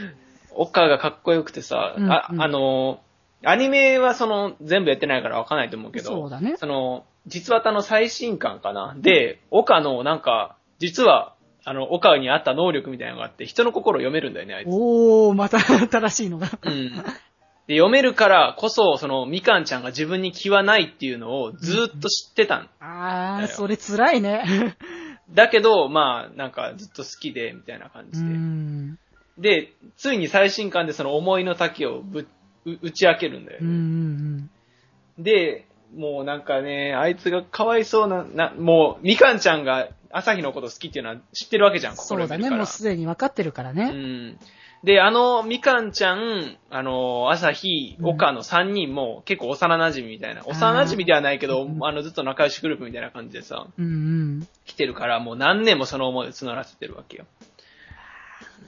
[0.54, 3.00] 岡がかっこよくてさ、あうんうんあの、
[3.44, 8.96] アニメはその、全部やってないからわかんないと思うけど、そうだねその、実はたの最新刊かな。
[8.98, 14.68] で、岡のなんか、実は、あの、岡にあった能力みたいなのがあって、人の心を読めるんだよね、あいつ。
[14.68, 16.48] おー、また新しいのが。
[16.62, 16.92] うん。
[17.66, 22.64] で、読めるからこそ、その、みかんちゃんが自分に気はないっていうのをずーっと知ってたん。
[22.64, 24.76] だあー、よそれ辛いね。
[25.30, 28.30] だけど、まあ、なんかずっと好きで、みたいな感うじで。
[28.30, 28.98] ん。
[29.36, 32.26] で、ついに最新刊でその思いの丈をぶ
[32.64, 33.76] う打ち明けるんだようんうね。
[33.76, 34.50] ん
[35.18, 43.90] で、もうなんかね、あいつがかわいそうな、な、もう、みかんちゃんが朝日のこと好きっていうのは知ってるわけじゃん、そうだね、もうすでに分かってるからうね。
[43.90, 44.38] ん。
[44.84, 50.42] で、あの、みかんちゃん、あの、朝日、うん岡の3人も結構幼馴染みたいな。
[50.46, 54.48] 幼馴染ではないけど、うんあの、ずっと仲良しグループみたいな感じでさ、うんうん。
[54.64, 57.24] 来てるから、もう何年もその思いを募らせてるわけよ。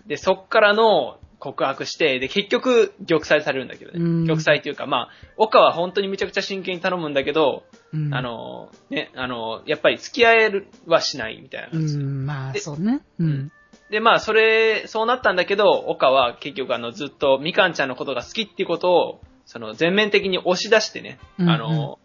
[0.06, 3.98] で、そっからの告白して、で、結局、玉砕されるんだけどね。
[3.98, 11.96] うん玉砕っていうか、まあ、岡は本当にめちゃくちゃ真剣に頼むんだけど、うんあ、の、ね、あの、やっぱり付き合えるはしないみたいなう感じ。
[11.96, 13.00] ん、まあ、でそうね。
[13.18, 13.52] うん。
[13.90, 21.98] で、まあ、それ、そうなったんだけど、岡は結局あの、ずっとみかんちゃんのことが好きっていうことを、その、全面的に押し出してね、うんうんあの、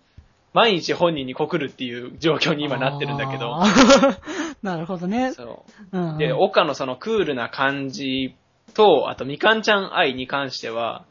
[0.56, 3.60] 毎日本人に告るっていう状況に今なってるんだけど。
[4.64, 5.34] なるほどね。
[5.34, 5.98] そう。
[5.98, 6.18] うんうん。
[6.18, 8.36] で、岡のそのクールな感じ
[8.76, 11.06] と、あとみかんちゃん愛に関しては、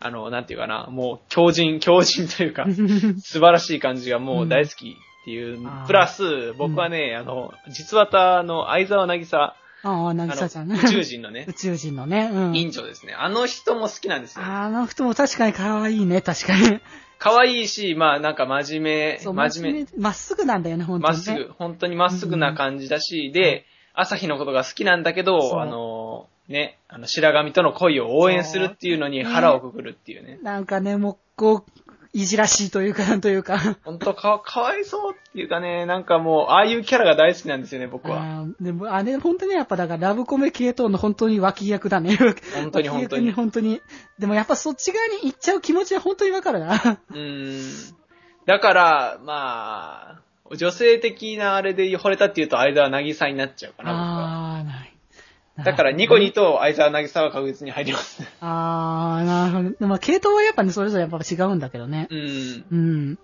[0.00, 2.66] あの、なんていうかな、もう強靭、強靭というか、
[3.18, 10.80] 素晴らしい感じがもう大好きっていう、プラス、僕はね、あの、実はたの相沢なぎさ、ああ、なぎさちゃんね。
[10.82, 12.30] 宇宙人のね 宇、宙人のね。
[12.32, 12.56] うん。
[12.56, 13.14] 委員長ですね。
[13.14, 14.44] あの人も好きなんですよ。
[14.44, 16.80] あの人も確かに可愛いね、確かに。
[17.18, 19.86] 可愛いし、まあなんか真面目、真面目、目。
[19.96, 21.16] まっすぐなんだよね、本当に、ね。
[21.16, 30.38] まっすぐ、本当にまっすぐな感じだし、で、朝日のことが好きなんだけど、あの、ね、あの、白神との恋を応援するっていうのに腹をくくるっていうね。
[30.42, 31.70] なんかね、もう、こう、
[32.14, 33.58] いじらしいというか、 なんというか。
[33.84, 38.46] 本当か、かわいそうっていうかね、なんかもう、ああいうキャラが大好きなんですよね、僕は。
[38.60, 42.16] でも、あれ、本当にやっぱ、だから、ラブコメ系統の本当に脇役だね。
[42.54, 43.32] 本当に本当に。
[43.32, 43.82] 本当に。
[44.18, 46.74] でもやっぱそっち側に行っちゃう気持ちは本当にわかるな。
[46.74, 47.96] うーん。
[48.46, 53.92] だから、まあ、女性的なあれで惚れたっていうと、相沢なぎさになっちゃうかな。
[55.64, 58.28] だから、ニコニと相沢なぎさは確実に入りますね。
[58.40, 59.70] あー、なるほど。
[59.70, 62.06] でも、系統はやっぱね、それぞれやっぱ違うんだけどね。
[62.10, 62.64] うん。
[62.70, 63.14] うん。
[63.14, 63.20] で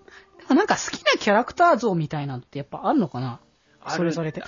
[0.49, 3.41] もなんか好きなキャラクター像みたいなのってやっぱあるのかな？
[3.89, 4.43] それぞれで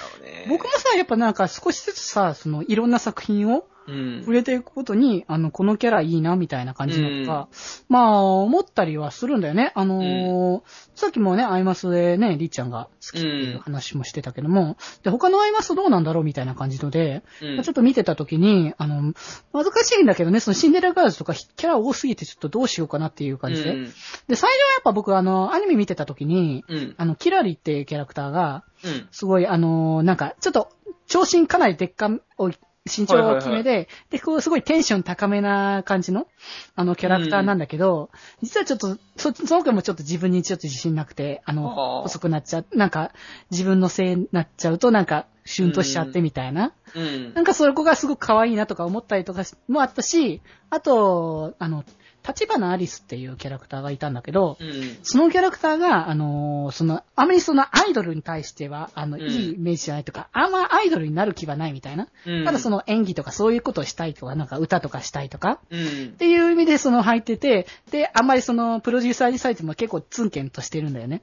[0.48, 4.32] 僕もさ、やっぱなんか少しずつさ、そのいろんな作品をうん触。
[4.32, 7.48] れていくことに、あの、このキャラいいな、みたいな感じのとか、
[7.88, 9.72] まあ、思ったりはするんだよね。
[9.74, 10.62] あのー
[10.94, 19.12] さっきもね、アイマスでね、りっちゃんが好きっていう話もしてたけども、で、他のアイマスどうなんだろうみたいな感じので、うんまあちょっと見てた時に、あの、
[19.52, 23.70] 難しいんだけどね、そのシンデレラガールズとかキャラ多すぎてちょっとどうしようかなっていう感じで。
[23.70, 23.84] うん。
[23.84, 23.90] で、
[24.36, 26.94] 最初はやっぱ僕あの、アニメ見てた時に、うん。
[26.96, 29.08] あの、キラリっていうキャラクターが、うん。
[29.10, 30.70] すごい、あのーなんか、ちょっと、
[31.08, 32.50] 長身かなりでっかを、
[32.86, 36.26] 身長大きめで、で、こう、すごいテンション高めな感じの、
[36.74, 38.10] あの、キャラクターなんだけど、
[38.42, 43.12] 実はちょっと、そ、その子もちょっと自分にちょっと自信なくて、あの、細くなっちゃう、なんか、
[43.50, 46.72] 自分のせいになっちゃうと、なんか、シュンとしちゃってみたいな。
[46.94, 47.34] うん。
[47.34, 51.84] なんか、そこがすごく可愛いなとか思ったりとかもあったし、あと、あの、
[52.26, 54.98] 立花アリスっていうキャラクターがいたんだけど、うん。
[55.02, 62.08] そのキャラクターが、あのーその、あまりそのアイドルに対しては、あの、うんいいイメージじゃないとか、あんまアイドルになる気はないみたいな。
[62.26, 62.44] うん。
[62.44, 65.82] ただその演技とかそういうことをしたいとか、なんか歌とかしたいとか、うんっ。
[66.16, 71.22] ていう意味でその入ってて、で、あんまりその、プロデューサーにされても結構ツンケンとしてるんだよね。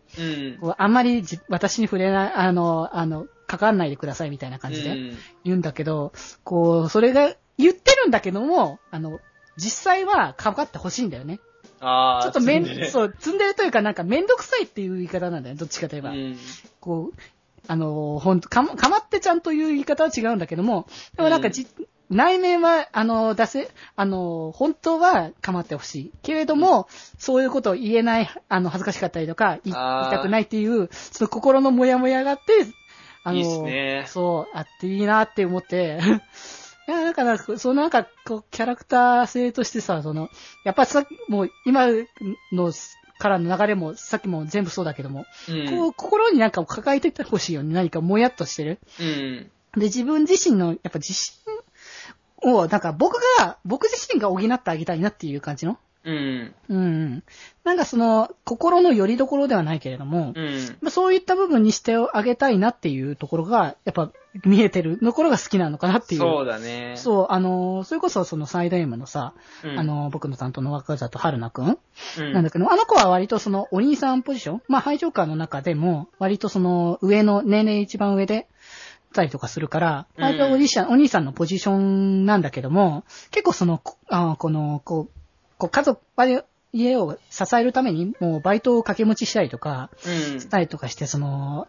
[0.78, 9.20] あんまりじ私に触れない、あの、あの、関わんないでくださいみたいな感じでうん言うんだけど、こう、それが言ってるんだけども、あの、
[9.58, 11.40] 実際は関わってほしいんだよね。
[11.80, 16.12] ああ、ちょっとめん、そう、積んでるというかなんかめんどくさいっていう言い方なんだよね、どっちかといえば。
[16.12, 16.38] うん。
[16.80, 17.20] こう、
[17.68, 21.68] あの、ほんと、かま、かまってちゃんという言い方は違うんだけども、でもなんかじ、
[22.10, 26.12] 内面は、あの、出せ、あの、本当は構ってほしい。
[26.22, 26.88] けれども、
[27.18, 29.76] そういうことを言えない、あの、恥ずかしかったりとか、い言い
[30.10, 32.54] たくないっていう、その心のモヤモヤがあって、
[33.24, 36.00] あの、いいっすねそう、あっていいなって思って、
[36.88, 40.30] いや、だから、そのなんか、こう、キャラクター性としてさ、その、
[40.66, 41.88] やっぱさもう、今
[42.52, 42.74] の
[43.20, 45.70] からの流れも、さっきも全部そうだけども、うん。
[45.70, 47.74] こう、心になんかを抱えててほしいよね。
[47.74, 48.80] 何かもやっとしてる。
[49.00, 49.52] うん。
[49.80, 51.34] で、自分自身の、やっぱ自信
[52.42, 56.56] を、なんか僕が、僕自身が補ってあげたいなっていう感じのうん。
[56.70, 57.24] うんうん。
[57.64, 60.78] なんかその、心の拠り所ではないけれども、うん。
[60.82, 64.12] まあ、そういった部分にしてあげたいなっていうところが、やっぱ
[64.44, 66.22] 見えてるところが好きなのかなっていう。
[66.22, 66.96] そうだね。
[66.98, 69.34] そう、あの、それこそそのサイド M のさ、
[69.64, 69.80] うん。
[69.80, 71.78] あ、の、僕の担当の若里春菜くん
[72.18, 78.48] うん、なんだけど、あの子は割とそのお兄さんポジションまあ、ハイジョーカーの中でも、割とその上の、年齢一番上で、
[79.14, 85.23] たりとかするから、うん割とお兄さん、お兄さんのポジションなんだけども、結構その、こあこの、こう、
[85.58, 86.02] こう家族、
[86.74, 90.40] 家を支えるために、もうバイトを掛け持ちしたりとか、うん。
[90.40, 91.68] したりとかして、その、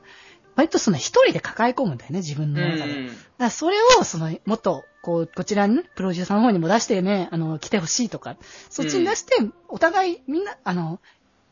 [0.56, 2.54] 割とその一人で抱え込むんだよね、自分うん。
[2.54, 3.06] の中で。
[3.06, 8.36] だからそれを、その、もっと、こう、こちらにね、プロデューサーの方にも出してね、あの、来てほしいとか、
[8.70, 9.34] そっちに出して、
[9.68, 11.00] お互い、みんな、あの、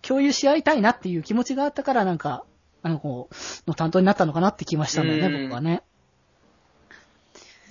[0.00, 2.44] 共有し合いたいなっていう気持ちがあったから、なんか、
[2.82, 3.34] あの、こう、
[3.68, 5.82] の担当になったのかなって気はしたんだよね、うん僕はね。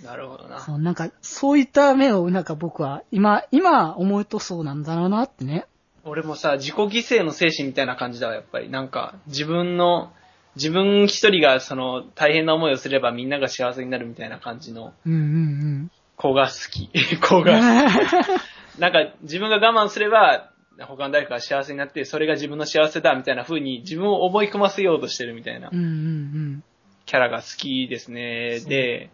[0.03, 0.59] なるほどな。
[0.59, 5.65] そう、なんか、そういった目を、なんか僕は、今、今思うとそうなんだろうなってね。
[6.03, 8.69] 俺もさ、自己犠牲の精神みたいな感じだわ、やっぱり。
[8.69, 10.11] なんか、自分の、
[10.55, 16.89] 自分一人がその、大変な思いをすればみんなが幸せになるみたいな感じのうんうん子が好き。
[17.21, 17.43] 子うん。
[17.43, 18.79] が好き。
[18.79, 28.59] なんか、自分が我慢すれば、他の誰かが幸せになって、それが自分の幸せだみたいな風に自分を思い込ませようとしてるみたいなキャラが好きですね。
[28.61, 29.09] で、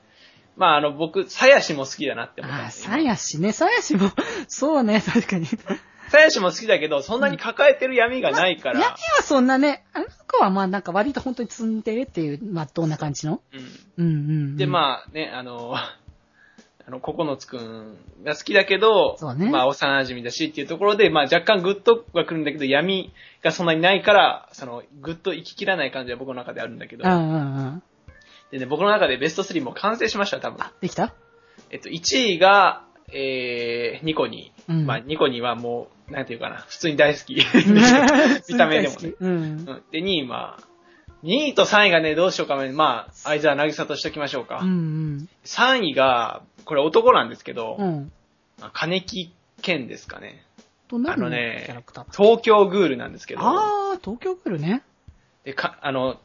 [0.58, 2.92] まああの僕、さやしも好きだなって思ったんですよ。
[2.92, 4.12] さやしね、さやしも、
[4.48, 5.46] そうね、確かに。
[6.10, 8.80] さやしも好きだけど、そんなに抱えてる闇がないから。
[8.80, 13.42] 闇はそんなね、あの子はまあなんか割と本当に積んでるっていう、まあどんな感じの？
[13.54, 14.58] うんうんうん、うん。
[14.58, 27.84] で、あ、まあね、あの、 あの、ここのつくんが好きだけど、そうねまあ幼馴染だしっていうところで、まあ若干グッとは来るんだけど、闇がそんなにないから、その、グッと行ききらない感じは僕の中であるんだけどう、んうんうん。
[28.52, 30.62] でね、僕の中でベスト3も完成しました、多分。
[30.62, 31.14] あ、できた？
[31.70, 34.74] えっと、1位が、えー、ニコニー。
[34.74, 37.36] うんまあ、ニコニーはもう、なんていうかな、普通に大好き。
[37.36, 37.42] 見
[38.50, 39.14] 見た目でもね。
[39.20, 39.32] うん。
[39.32, 40.64] うんで、2位、まあ、
[41.24, 42.72] 2位と3位がね、どうしようかな。
[42.72, 44.60] まあ、相沢渚としときましょうか。
[44.62, 48.12] うん3位が、これ男なんですけど、うん。
[48.74, 50.44] 金木健ですかね。
[50.90, 51.84] あのね
[52.16, 54.84] 東京グールなんですけど、あー、東京来るね。
[55.44, 56.20] でかあの、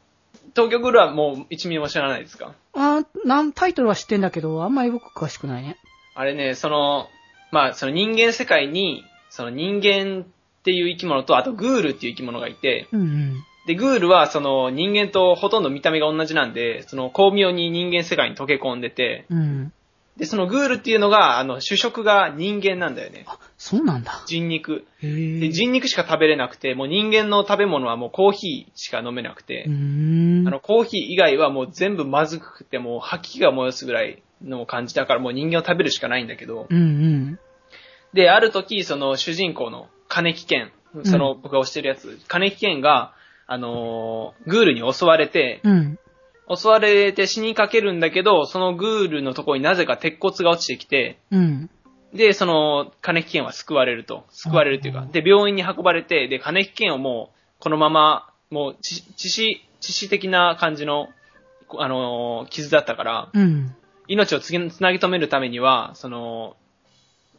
[0.55, 2.53] 東京グールはもう一味も知らないですか？
[2.73, 5.77] あー、なん、タイトルは知ってんだけど、あんまり僕詳しくないね。
[6.15, 7.07] あれね、その、
[7.51, 10.25] まあ、その人間世界に、その人間っ
[10.63, 13.43] ていう生き物と、あとグールっていう生き物がいて、うんうん。
[13.65, 19.73] で、グールはその人間とほとんど見た目が同じなんで、その巧妙に人間世界に溶け込んでて、うん。
[20.17, 23.23] で、そのグールっていうのが、あの、主食が人間なんだよね。
[23.27, 24.23] あ、そうなんだ。
[24.27, 24.85] 人肉。
[25.01, 25.51] へで、ー。
[25.51, 29.65] 人肉しか食べれなくて、もう人間の食べ物はもうコーヒーしか飲めなくて。
[29.67, 37.39] あの、コーヒー以外はもう全部まずくて、もう吐き気が燃やすぐらいの感じだからもう人間を食べるしかないんだけど、うんうん。
[38.13, 40.71] で、ある時、その主人公の金木健、
[41.05, 43.13] その僕が推してるやつ、金木健が、
[43.47, 45.99] あのーグールに襲われて、うん。
[46.49, 51.69] 襲われて死にかけるんだけど、そのグールのところになぜか鉄骨が落ちてきて、うん。
[52.13, 54.25] で、その、金木健は救われると。
[54.29, 61.09] 救われるっていうか、で、病院に運ばれて、で、金木健をもう、このまま、もう、致致死、致死的な感じの、
[61.67, 63.75] こあのー傷だったから、うん。
[64.07, 66.55] 命をつぎつなぎ止めるためには、その、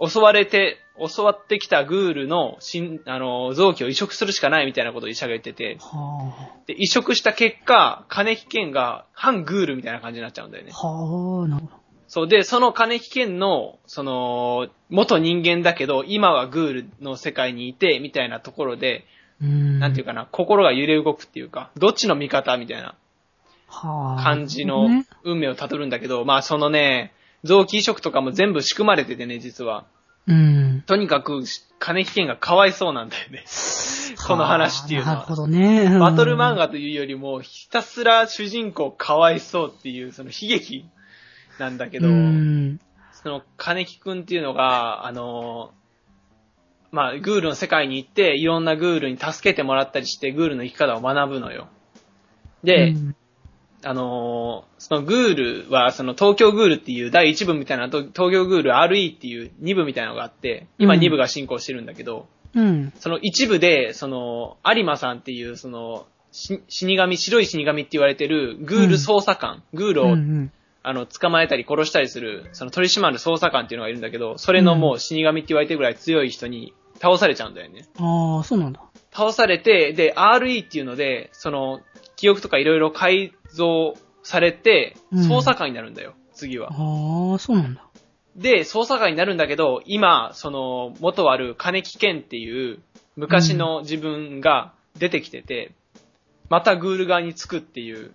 [0.05, 6.33] 襲われて、襲わってきたグールの、しん、あのー臓器を移植するしかないみたいなことを医者が言ってて、は
[6.67, 10.87] で、移植した結果、金木健が反グールみたいな感じになっちゃうんだよねあ。。
[10.87, 11.85] はあ、なるほど。
[12.07, 19.05] そうで、その金木健の、その、元人間だけど、今はグールの世界にいて、みたいなところで、
[19.43, 19.79] うん。
[19.81, 22.95] なんていうかな、心が揺れ動くっていうか、どっちの味方みたいな
[23.67, 24.23] はあ。
[24.23, 29.85] 感じのね運命をたどるんだけど、まあそのね、臓器移植とかも全部仕組まれててね、実は。
[30.27, 30.64] うん。
[30.83, 31.43] とにかく、
[31.79, 33.45] 金木健がかわいそうなんだよね。
[34.27, 35.99] この話っていうのはなるほどね。
[35.99, 40.87] バトル漫画というよりも、ひたすら主人公かわいそうっていう、その悲劇
[41.59, 42.81] なんだけど、うん。
[43.13, 45.73] その金木くんっていうのが、あの、
[46.91, 51.69] まあ、グールの世界に行って、いろんなグールに助けてもらったりして、グールの生き方を学ぶのよ。
[52.63, 53.17] で、うん
[53.85, 62.93] あのーそのグールは、その東京グールっていう第1部みたいな、と東京グール RE っていう2部みたいなのがあって、今うん2部が進行してるんだけど、うん。
[62.99, 70.53] その一部で、その、有馬さんっていう、その、し死神、白い死神って言われてる、グール捜査官、グールを、うん
[70.87, 77.89] あの、捕まえたり殺したりする、その取り締まる捜査官っていうのがいるんだけど、それのもう死神って言われてるぐらい強い人に倒されちゃうんだよね。
[77.99, 78.83] ああ、そうなんだ。
[79.11, 81.81] 倒されて、で、RE っていうので、その、
[82.17, 86.71] 記憶とかいろいろ改造されて、うん捜査官になるんだよ、次は。
[86.71, 87.85] ああ、そうなんだ。
[88.37, 92.81] で、捜査官になるんだけど、今、その、元ある金木健っていう、
[93.17, 95.73] 昔の自分が出てきてて、
[96.49, 98.13] またグール側につくっていう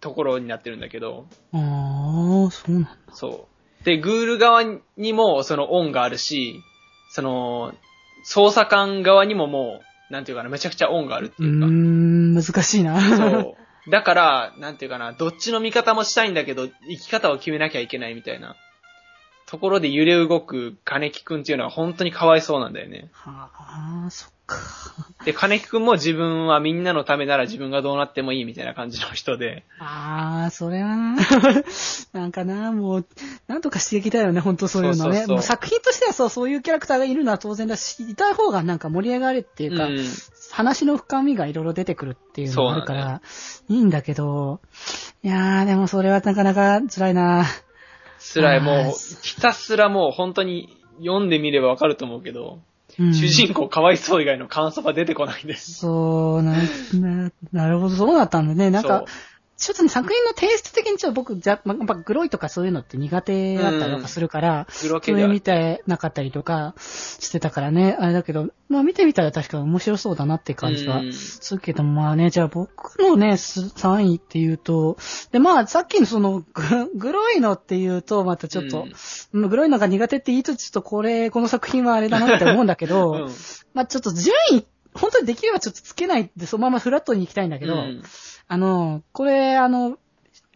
[0.00, 2.96] ところになってるんだけど、ああ、そうなんだ。
[3.12, 3.48] そ
[3.80, 3.84] う。
[3.84, 4.64] で、グール側
[4.96, 6.60] にもその恩があるし、
[7.10, 7.72] その、
[8.26, 9.80] 捜査官側にもも
[10.10, 13.16] う、なんていうかな、めちゃくちゃ恩があるってうーいうか、ん、難しいな。
[13.16, 13.54] そう。
[13.88, 18.56] だから、なんていうかな、どっちの味方もしたいんだけど、生き方を決めなきゃいけないみたいな。
[19.50, 23.10] ところで揺れ動く金木くんっていうのは本当にかわいそうなんだよね。
[23.10, 23.50] は
[24.06, 24.56] あ、そっか。
[25.24, 29.64] で、金木くんも自分はみんなのためなら自分がどうなってもいいみたいな感じの人で。
[29.80, 31.16] ああ、それはな。
[32.12, 33.06] なんかな、もう、
[33.48, 34.98] なんとかしていきたいよね、本当そういうのね。
[35.02, 39.98] そうそうそう作品としてはそう、そういうキャラクターがいるのは当然だし、いた方がなんか盛り上がるっていうか、うん。
[40.52, 43.20] 話の深みがいろいろ出てくるっていうのがあるから、
[43.68, 44.60] いいんだけど、
[45.24, 47.44] いやー、でもそれはなかなか辛いな。
[48.20, 52.60] 辛い、あーもう、ひたすらもう本当に読んでみればわかると思うけど、
[52.98, 53.14] うん。
[53.14, 55.72] 主人公かわいそう以外の感想が出てこないんです。
[55.72, 56.52] そう、な、
[56.94, 58.70] な、なるほど、そうだったんだね。
[58.70, 59.04] なんか、
[59.60, 71.12] ちょっとね、作品のテイスト的にちょっと僕、じゃ、ま、やっぱグロいとかそういうのって苦手だったりとかするから、グロそれ見てなかったりとかしてたからね、あれだけど、まあ見てみたら確かに面白そうだなって感じはうん。
[71.12, 74.96] するけど、まあね、じゃあ僕のね、す3位っていうと、
[75.30, 78.86] で、まあさっきのそのグ、グロいのっていうと、またちょっと、
[79.34, 79.48] うん。
[79.50, 83.30] グロいのが苦手って言いつつ、ちょっとこれ、この作品はあれだなって思うんだけど、うん。
[83.74, 88.02] まあちょっと順位、本当にできればちょっとつけないで、そのままフラットに行きたいんだけど、うん
[88.50, 89.96] あの、これ、あの、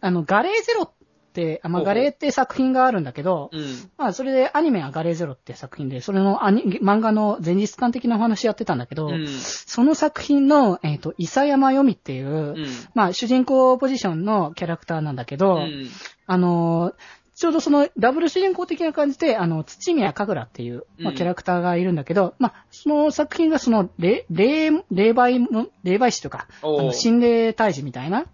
[0.01, 0.91] あの、ガレーゼロっ
[1.31, 3.89] て、あまあ、ガレーって作品があるんだけど、うん。
[3.97, 9.27] まあ、それでアニメはガレーゼロって作品で、それのアニ漫画の前日談的なお話やってたんだけど、うん。
[9.29, 12.67] その作品の、えっ、と、伊佐山由美っていう、うん。
[12.95, 15.87] まあ、主人公ポジションのキャラクターなんだけど、うん。
[16.27, 16.93] あのー
[17.35, 28.25] ちょうどそのダブル主人公的な感じで、あの、土宮神楽っていう、まあ、うんキャラクターがいるんだけど、まあ、その作品がその、霊、霊、霊媒の、霊媒師とか、あの心霊退治みたいな、うん。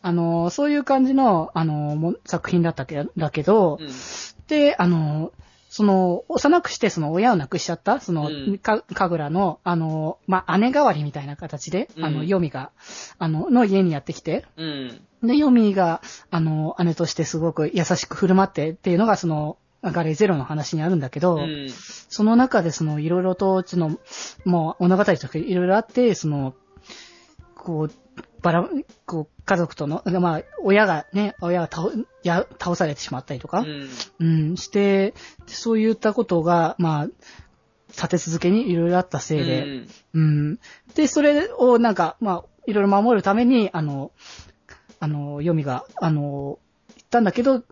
[0.00, 3.88] あの、そういう感じの、あの、も作品だったけだけど、うん。
[4.48, 5.32] で、あの、
[5.68, 12.70] その、幼くしてその親を亡くしちゃった、その、うんか、かぐらの、あの、まあ、姉代わりみたいな形で、あの、うんヨミが、
[13.18, 15.00] あの、の家にやってきて、うん。
[15.22, 16.00] で、ヨミが、
[16.30, 21.68] あの、姉としてすごく優しく振る舞ってっていうのが、その、ガレーゼロの話にあるんだけど、うん。
[21.70, 23.98] その中でその、いろいろと、その、
[24.44, 26.54] もう物語とかいろいろあって、その、
[27.54, 28.68] こう、ばら、
[29.06, 31.90] こう、家族との、まあ、親がね、親が倒、
[32.22, 33.88] や、倒されてしまったりとか、うん。
[34.20, 35.14] うん、して、
[35.46, 37.08] そういったことが、まあ、
[37.88, 40.58] 立て続けにいろいろあったせいで、うん。
[40.94, 44.12] で、それをなんか、まあ、いろいろ守るために、あの、
[45.00, 46.58] あの、読みが、あの、
[46.96, 47.62] 言ったんだけど、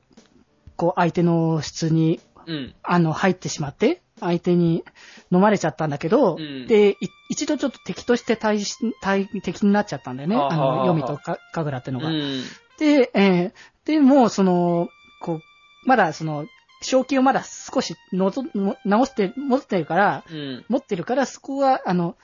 [0.76, 2.74] こう、相手の質に、うん。
[2.82, 4.84] あの、入ってしまって、相手に
[5.30, 6.96] 飲まれちゃったんだけど、うんで、い
[7.28, 10.36] 一度ちょっと敵として対し、対、敵になっちゃったんだよね。
[10.36, 12.08] あの、読みとか、かぐらってのが。
[12.08, 12.42] うん。
[12.78, 13.52] で、えー
[13.86, 14.88] で、もう、その、
[15.20, 15.40] こう、
[15.88, 16.46] まだ、その、
[16.82, 20.64] 正気をまだ少しのぞ、の直して、持ってるから、うん。
[20.68, 22.16] 持ってるから、そこは、あの、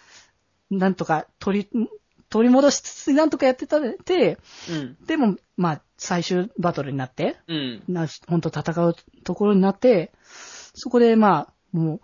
[0.70, 1.88] なんとか取り、
[2.28, 4.38] 取り戻しつつ、なんとかやってたで、
[4.70, 4.96] うん。
[5.06, 7.82] でも、まあ、最終バトルになって、うん。
[7.88, 10.10] な、本当戦うところになって、
[10.74, 12.00] そこで、まあ、もう、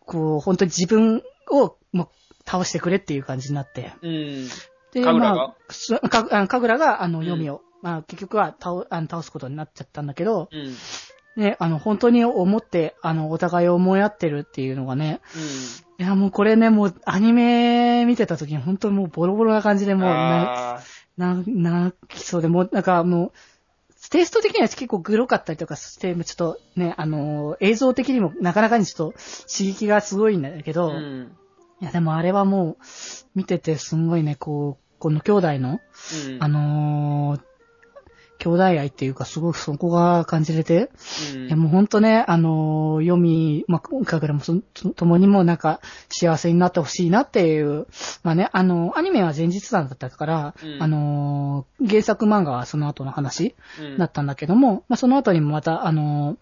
[0.00, 2.08] こう、本当に自分を、もう、
[2.46, 3.92] 倒してくれっていう感じになって。
[4.02, 4.48] うん。
[4.92, 5.34] で、神楽が？
[5.34, 10.74] まあ、すか、あ神楽が、あの、うん読みを、まあ、結局は倒、あの倒すことになっちゃったんだけど、うん。
[11.36, 15.20] ね、あの、本当に思って、あの、お互いを思い合ってるっていうのがね、
[15.98, 20.00] いや、もうこれね、もう、アニメ見てた時に本当にもうボロボロな感じでうん。
[20.00, 20.80] もう、な、あ
[21.16, 23.32] な、泣きそうで、もう、なんかもう、
[24.08, 29.18] テイスト的には結構グロかったりとかして、ちょっとね、あの、映像的にもなかなかにちょっと
[29.52, 31.36] 刺激がすごいんだけーど、うん。
[31.80, 32.76] いや、でもあれはもう、
[33.34, 35.80] 見ててすんごいね、こう、この兄弟の、
[36.28, 36.42] うん。
[36.42, 37.49] あのー
[38.40, 40.90] 兄弟愛っていうか、すごくそこが感じれて、
[41.34, 47.86] うんいやもうほんとね、あのー読み、まあ、かぐらもそとともにもなんか幸せになってほしいなっていう、
[48.22, 56.36] まあね、あの、アニメは前日談だったから、うんあのー原作漫画はその後の話うんだったんだけども、まあ、その後にもまた、あのー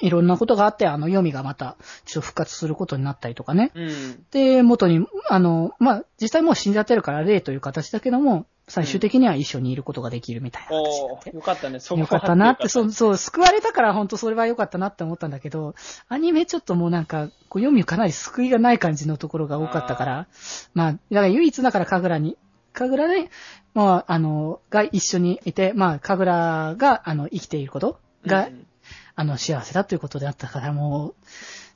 [0.00, 3.72] いろんなことがあって、あの、読みがまた、ちょっと復活することになったりとかね。
[3.74, 4.24] うん。
[4.30, 11.36] で、元に、あの、まあ、実際もう死んじゃってるから、霊という形だけども、最終的には一緒にいることができるみたいな形になっておー、。
[11.36, 11.80] よかったね。
[11.80, 15.74] そこよかったなって、よそう、そう、救われたから本当それは良かったなって思ったんだけど、
[16.08, 20.28] アニメちょっともうなんか、こう読みかなり救いがない感じのところが多かったから、
[20.74, 22.36] まあ、だから唯一だから神楽に、
[22.72, 23.30] 神楽で、
[23.74, 28.66] まあ、あの、が一緒にいて、まあ、神楽が、あの、生きていることが、うん
[29.14, 31.14] あの、幸せだということであったから、もう、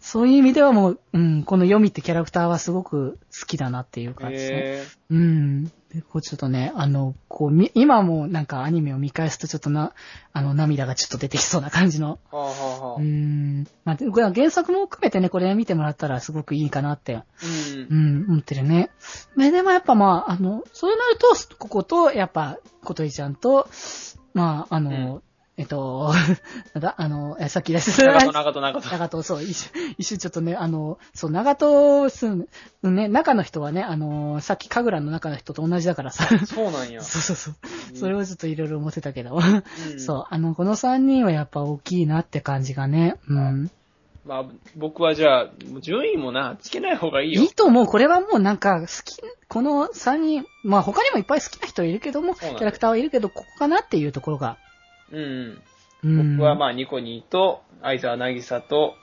[0.00, 4.58] そういう意味ではもう、うん、この読みってキャラクターはすごく好きだなっていう感じですね。
[4.58, 5.64] へうん。
[5.64, 9.92] で、こうちょっとね、あの、こう、み今もなんかアニメを見返すとちょっとな、
[10.32, 12.18] あの、涙がちょっと出てきそうな感じの。
[12.32, 12.36] ー。
[12.36, 13.66] はあはあはあうーん。
[13.84, 17.22] まあ、でこれは原作も含めてね、これ見てもらったらすごくいいかなって、
[17.88, 18.24] うんう。
[18.26, 18.90] ん、思ってるね。
[19.34, 23.68] まあでもやっぱまあ、あの、そうなると、ここと、やっぱ、こといちゃんと、
[24.34, 25.22] まあ、あの、
[25.58, 26.12] えっと、
[26.74, 28.04] なんだ、あの、えさっきです。
[28.04, 28.88] 長戸、長戸、長戸。
[28.90, 32.46] 長戸、そう、一瞬、一瞬ちょっとね、あの、そう、長戸すん、
[32.82, 37.00] ね、中の人はね、あの、さっき神楽の中の人と同じだからさ、そうなんや。
[37.02, 37.54] そうそうそう。
[37.96, 39.62] それをちょっといろいろ思ってたけど、うん
[39.98, 43.70] そう、あの、この三人はやっぱ大きいなって感じがね、うん。
[44.26, 44.44] まあ、
[44.76, 45.50] 僕はじゃあ、
[45.80, 47.42] 順位もな、つけない方がいいよ。
[47.42, 47.86] いいと思う。
[47.86, 49.16] これはもうなんか、好き、
[49.48, 54.58] この三人、まあ他にもいっぱい好きな人いるけども、キャラクターはいるけど、ここかなっていうところが。
[55.12, 55.62] うん。
[56.04, 56.36] うん。
[56.36, 58.94] 僕はまあ、ニコニーと、相沢なぎさと、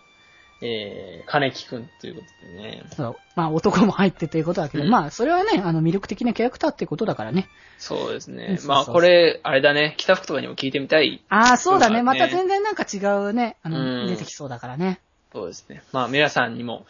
[0.66, 2.84] えー、金木くんということでね。
[2.95, 3.16] そう。
[3.36, 7.49] まあ男も入ってということだけど、うんまあそれはね、あの魅力的なキャラクターっていうことだからね。
[7.78, 8.58] そうですうんね。
[8.66, 11.22] まあ、これ、あれだね、北福とかにも聞いてみたい。
[11.28, 12.01] ああ、そうだね。
[12.01, 15.01] また全然なんか違うね、あの、うん出てきそうだからね。
[15.34, 15.84] そうですね。
[15.91, 16.86] まあ、皆さんにも、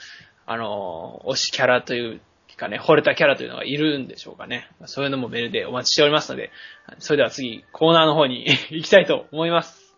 [0.45, 2.21] あのー推しキャラという
[2.57, 4.69] かね、惚れたキャラというのがいるんでしょうかね。
[4.85, 6.51] そういうのもメールでお待ちしておりますので、
[6.99, 9.95] それでは次、コーナーの方に 行きたいと思います。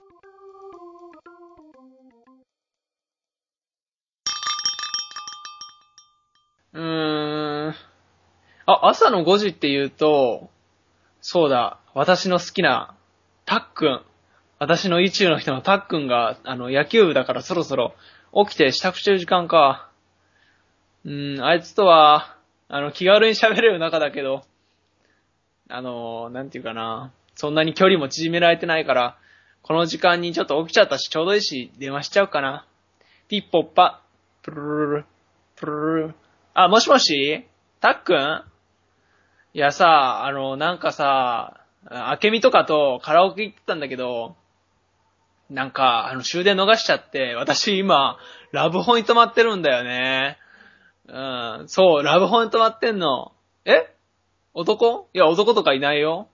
[6.74, 7.76] うーん。
[8.66, 10.50] あ、朝の5時って言うと、
[11.22, 12.96] そうだ、私の好きな、
[13.46, 14.02] たっくん。
[14.60, 17.94] 私の意中の人のたっくんが、あの、野球部だからそろそろ
[18.46, 19.90] 起きて支度してる時間か。
[21.06, 22.35] うーん、あいつとは、
[22.68, 24.44] あの、気軽に喋れる仲だけど、
[25.70, 29.18] あの、なんていうかな、そんなに距離も縮められてないから、
[29.62, 32.66] この時間にちょっと起きちゃったし、ちょうどいいし、電話しちゃうかな。
[33.28, 34.02] ピッポッパ、
[34.44, 35.06] プルルル、
[35.56, 36.16] プルルル。
[36.54, 37.46] あ、もしもし
[37.82, 38.44] たっくん
[39.54, 44.36] いやさ、あの、なんかさ、あけみとかとカラオケ行ってたんだけど、
[45.50, 48.18] なんか、あの、終電逃しちゃって、私今、
[48.52, 50.38] ラブホに泊まってるんだよね。
[51.08, 53.32] うん、そう、ラブホに泊まってんの。
[53.66, 53.94] え？
[54.54, 55.10] 男？
[55.14, 56.28] いや、男とかいないよ。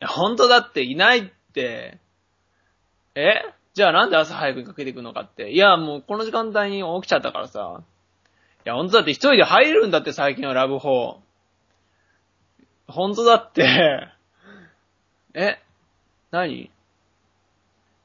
[0.00, 1.98] いや、本当だっていないって。
[3.14, 3.42] え？
[3.74, 5.50] じゃあなんで朝早くにかけてくのかって。
[5.50, 7.82] いや、もうこの時間帯に起きちゃったからさ。
[8.64, 11.20] いや、本当だって一人で入れるんだって最近はラブホ。
[12.88, 14.08] 本当だって。
[15.34, 15.60] え？
[16.30, 16.70] 何？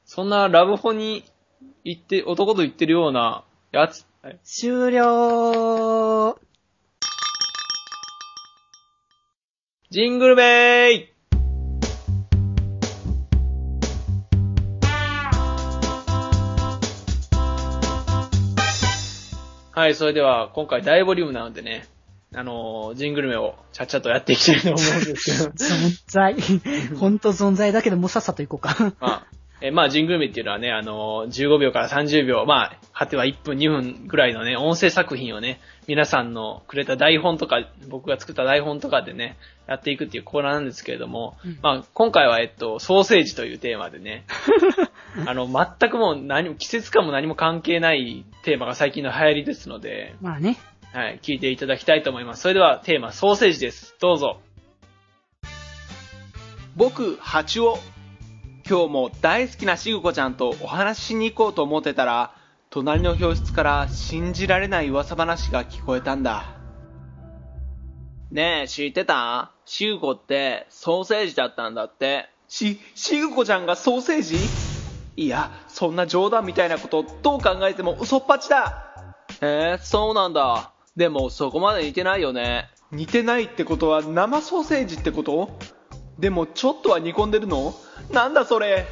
[0.04, 1.24] そんなラブホに
[1.84, 4.06] 行って、男と行ってるようなやつ。
[4.22, 6.38] はい終了
[9.90, 11.14] ジングルベーイ
[19.72, 21.88] はい、それでは今回大ボリュームなのでね、
[22.34, 25.50] あのージングルメをちゃっちゃとやっていきたいと思うんですけど。
[25.56, 26.36] 存在。
[26.98, 28.94] ほんと存在だけど、もうさっさと行こうか。
[29.00, 29.26] まあ、
[29.62, 39.36] えーまあ、ジングルメっていうのはね、あのー15秒から30秒、まあ、果ては1分、2分ぐらいのね、音声作品をね、皆さんのくれた台本とか、僕が作った台本とかでね、
[39.66, 44.24] やっていくっていうコーナーなんですけれども、うんまあ、今回は、えっと、ソーセージというテーマでね、
[45.26, 50.56] あの、全くもう何も、季節感も何も関係ないテーマが最近の流行りですので、まあね。
[50.92, 52.42] はい、聞いていただきたいと思います。
[52.42, 53.94] それでは、テーマ、ソーセージです。
[54.00, 54.40] どうぞ。
[56.76, 57.78] 僕、ハチオ。
[58.70, 62.36] 今日も大好きなしぐこちゃんとお話ししに行こうと思ってたら、
[62.70, 66.56] 隣の教室から信じられない噂話が聞こえたんだ。
[68.30, 69.50] ねえ、知ってた？
[69.64, 72.28] しぐこってソーセージだったんだって。
[72.46, 74.36] し、しぐこちゃんがソーセージ？
[75.16, 78.84] いや、そんな冗談みたいなことどう考えても嘘っぱちだ
[79.40, 80.70] へえ、そうなんだ。
[80.94, 82.70] でもそこまで似てないよね。
[82.92, 85.58] 似てないってことは生ソーセージってこと？
[86.20, 87.74] でもちょっとは煮込んでるの？
[88.12, 88.86] なんだそれ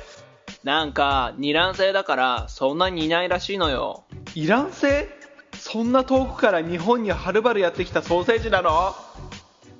[0.64, 4.04] なんか、二卵性だから、そんなにいないらしいのよ。
[4.34, 5.08] イラン性？
[5.56, 8.94] そんな遠くから日本にはるばるやってきたソーセージなの？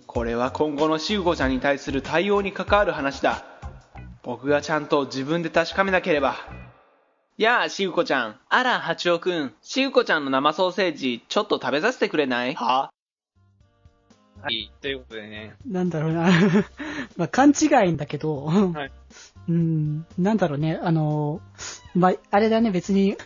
[0.07, 3.45] これは今後のしぐこちゃんに対する対応に関わる話だ。
[4.23, 6.37] 僕がちゃんと自分で確かめなければ。
[7.37, 8.41] やあ、しぐこちゃん。
[8.49, 9.55] あら、八尾くん。
[9.63, 12.55] しぐこちゃんの生ソーセージ、ちょっと食べさせてくれない？
[12.55, 12.91] は？
[14.41, 15.55] はい、ということでね。
[15.67, 16.31] なんだろうな。
[17.17, 18.93] まあ、勘違いんだけど、はい。
[19.49, 21.41] うん、なんだろうね、あの、
[21.95, 23.17] まあ、あれだね、別に、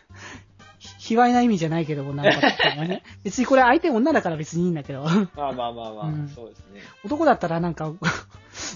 [0.78, 6.80] ひ卑猥な意味じゃないけども、なんか、ね、 別にこれ相手女だから別にいいんだけど、まあまあまあまあ、うんそうですね。
[7.04, 7.92] 男だったらなんか、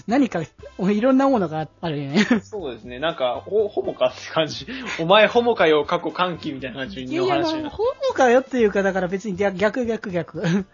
[0.07, 2.25] 何か、いろんなものがあるよね。
[2.41, 2.99] そうですね。
[2.99, 4.67] なんか、ほ、ホモかって感じ。
[4.99, 10.65] お前ホモかよ、過去歓喜みたいな感じいやいや、まあ、の話になホモかよっていうか、だから別に逆逆逆逆。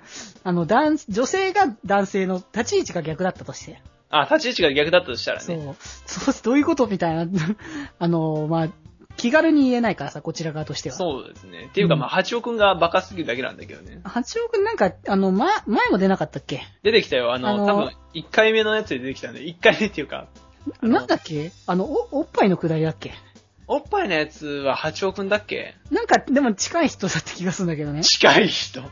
[0.43, 3.80] あの、男、女性が男性の立ち位置が逆だったとして。
[4.22, 5.76] あ、立ち位置が逆だったとしたらそうね。。
[6.05, 7.28] そう、どういうことみたいな。
[7.99, 8.68] あの、まあ、
[9.16, 10.95] 気軽に言えないからさ、こちら側としては。
[10.95, 11.66] そうですね。
[11.66, 14.01] っていうか、まあ、八尾くんがバカすぎるだけなんだけどね。
[14.03, 16.64] 八億なんか、あの、ま、前も出なかったっけ？
[16.84, 17.34] 出てきたよ。
[17.34, 20.28] あの、あの多分、1回目のやつで出てきたんで、1回目っていうか、
[20.82, 21.51] あのなんだっけ？
[21.68, 23.11] あの、お、おっぱいのくだりだっけ？
[23.68, 25.76] おっぱいのやつは八尾くんだっけ？
[25.91, 28.03] なんか、でも近い人だった気がするんだけどね。
[28.03, 28.82] 近い人。
[28.82, 28.84] っ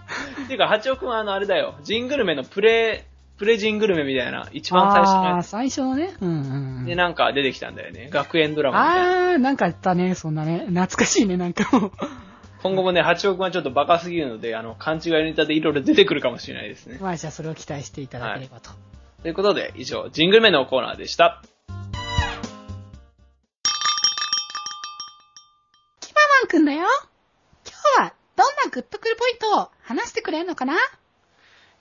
[0.47, 1.75] ていうか、八尾くんはあの、あれだよ。
[1.83, 3.05] ジングルメのプレ、
[3.41, 6.13] プレジングルメみたいな、一番最初のああー、やつ最初のね。
[6.21, 6.85] うんうんうん。
[6.85, 8.07] で、なんか出てきたんだよね。
[8.11, 9.31] 学園ドラマみたいな。
[9.31, 10.65] あー、なんかあったね、そんなね。
[10.67, 11.91] 懐かしいね、なんかもう。
[12.61, 16.99] 今後もね、八尾くんはちょっとバカすぎるので、あの、勘違いネタでいろいろ出てくるかもしれないですね。
[17.01, 18.69] まあ、じゃあそれを期待していただければと。
[19.23, 21.41] ということで、以上、ジングルメのコーナーでした。
[25.99, 26.85] キバマンくんだよ。
[27.65, 30.75] 今日は、どんなグッとくるポイントを話してくれるのかな？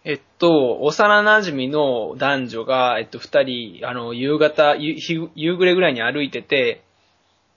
[0.02, 6.82] えっと、幼馴染の男女が、えっと、二人、あの、夕方、夕暮れぐらいに歩いてて、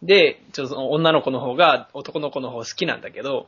[0.02, 3.48] で、ちょっとその女の子の方が男の子の方好きなんだけど、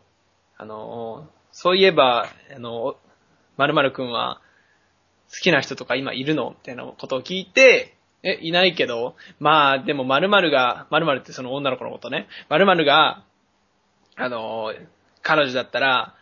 [0.58, 2.96] あの、そういえば、あの、
[3.58, 4.40] 〇〇くんは
[5.30, 6.52] 好きな人とか今いるの？
[6.52, 13.24] みたいなことを聞いて、え、いないけど、まあ、でも〇〇が、〇〇ってその女の子のことね、〇〇が、
[14.16, 14.74] あの、
[15.22, 16.15] 彼女だったら、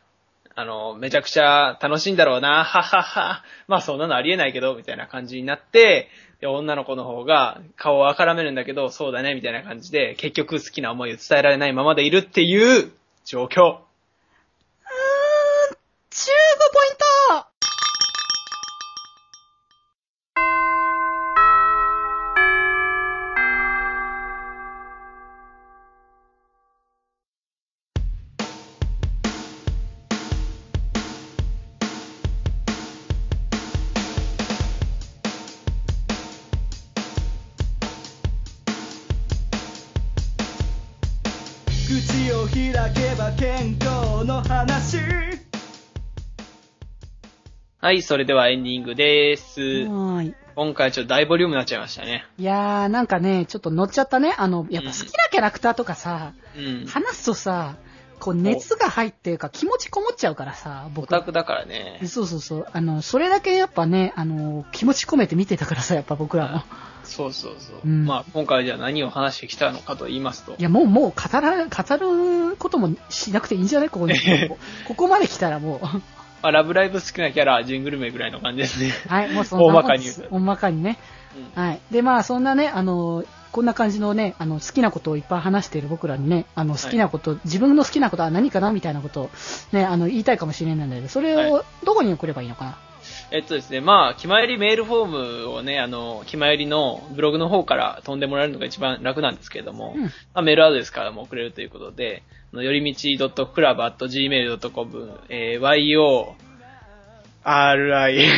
[0.56, 3.44] あの、めちゃくちゃ楽しいんだろうな、 ははは。
[3.68, 6.10] まあそんなのありえないけど、みたいな感じになって、
[6.42, 12.92] で、女の子の方が顔をあからめるんだけど、そうだね、みたいな感じで、結局好きな思いを伝えられないままでいるっていう
[13.26, 13.62] 状況。
[13.62, 13.80] うーん、15
[16.74, 17.13] ポイント
[47.94, 49.62] い、それではエンディングです。
[49.62, 50.34] はーい。
[50.56, 52.26] 今回ちょっと大ボリュームになっちゃいましたね。
[52.38, 54.36] いやー、なんかね、ちょっと乗っちゃったね。
[54.38, 56.86] あの、やっぱ好きなキャラクターとかさ、うん。
[56.86, 57.76] 話すとさ、
[58.20, 61.10] こう熱が入ってるか気持ちこもっちゃうからさ、オ僕。
[61.10, 62.00] タクだからね。
[62.06, 62.68] そうそうそう。
[62.72, 66.64] あの、それだけやっぱね、あの、気持ち込めて見てたからさ、やっぱ僕らも。
[67.04, 67.76] そうそうそう。
[67.84, 70.62] うんまあ今回じゃあ何を話してきたのかと言いますとい。
[70.64, 71.98] や、もう、もう語ら、語
[72.52, 73.90] ることもしなくていいんじゃない？
[73.90, 74.14] ここに。
[74.88, 76.02] ここまで来たらもう。
[76.44, 78.92] まあラブライブ好きなキャラ、ジングルメぐらいの感じですね。
[79.08, 81.00] はい、もうそんな大まかに言うと大まかにね。
[81.36, 81.82] うんはい。
[81.92, 89.30] で、まあ、そんなね、あの、こんな感じのね、あの、好きなことをいっぱい話している僕らにね、あの、好きなこと、自分の好きなことは何かなみたいなことを、
[89.72, 92.78] ね、あの、言いたいかもしれないので、それをはどこに送ればいいのかな、
[93.32, 100.04] えっとですね、まあ、気まよりメールフォームをね、あの、気まよりのブログの方から飛んでもらえるのが一番楽なんですけれども、うん。
[100.04, 106.34] まあ、メールアドレスからも送れるということで、よりみち .club.gmail.com、えー、yo,
[107.44, 108.30] ri,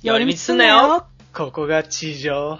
[0.02, 1.06] 寄り道すんなよ
[1.38, 2.58] ここが地上。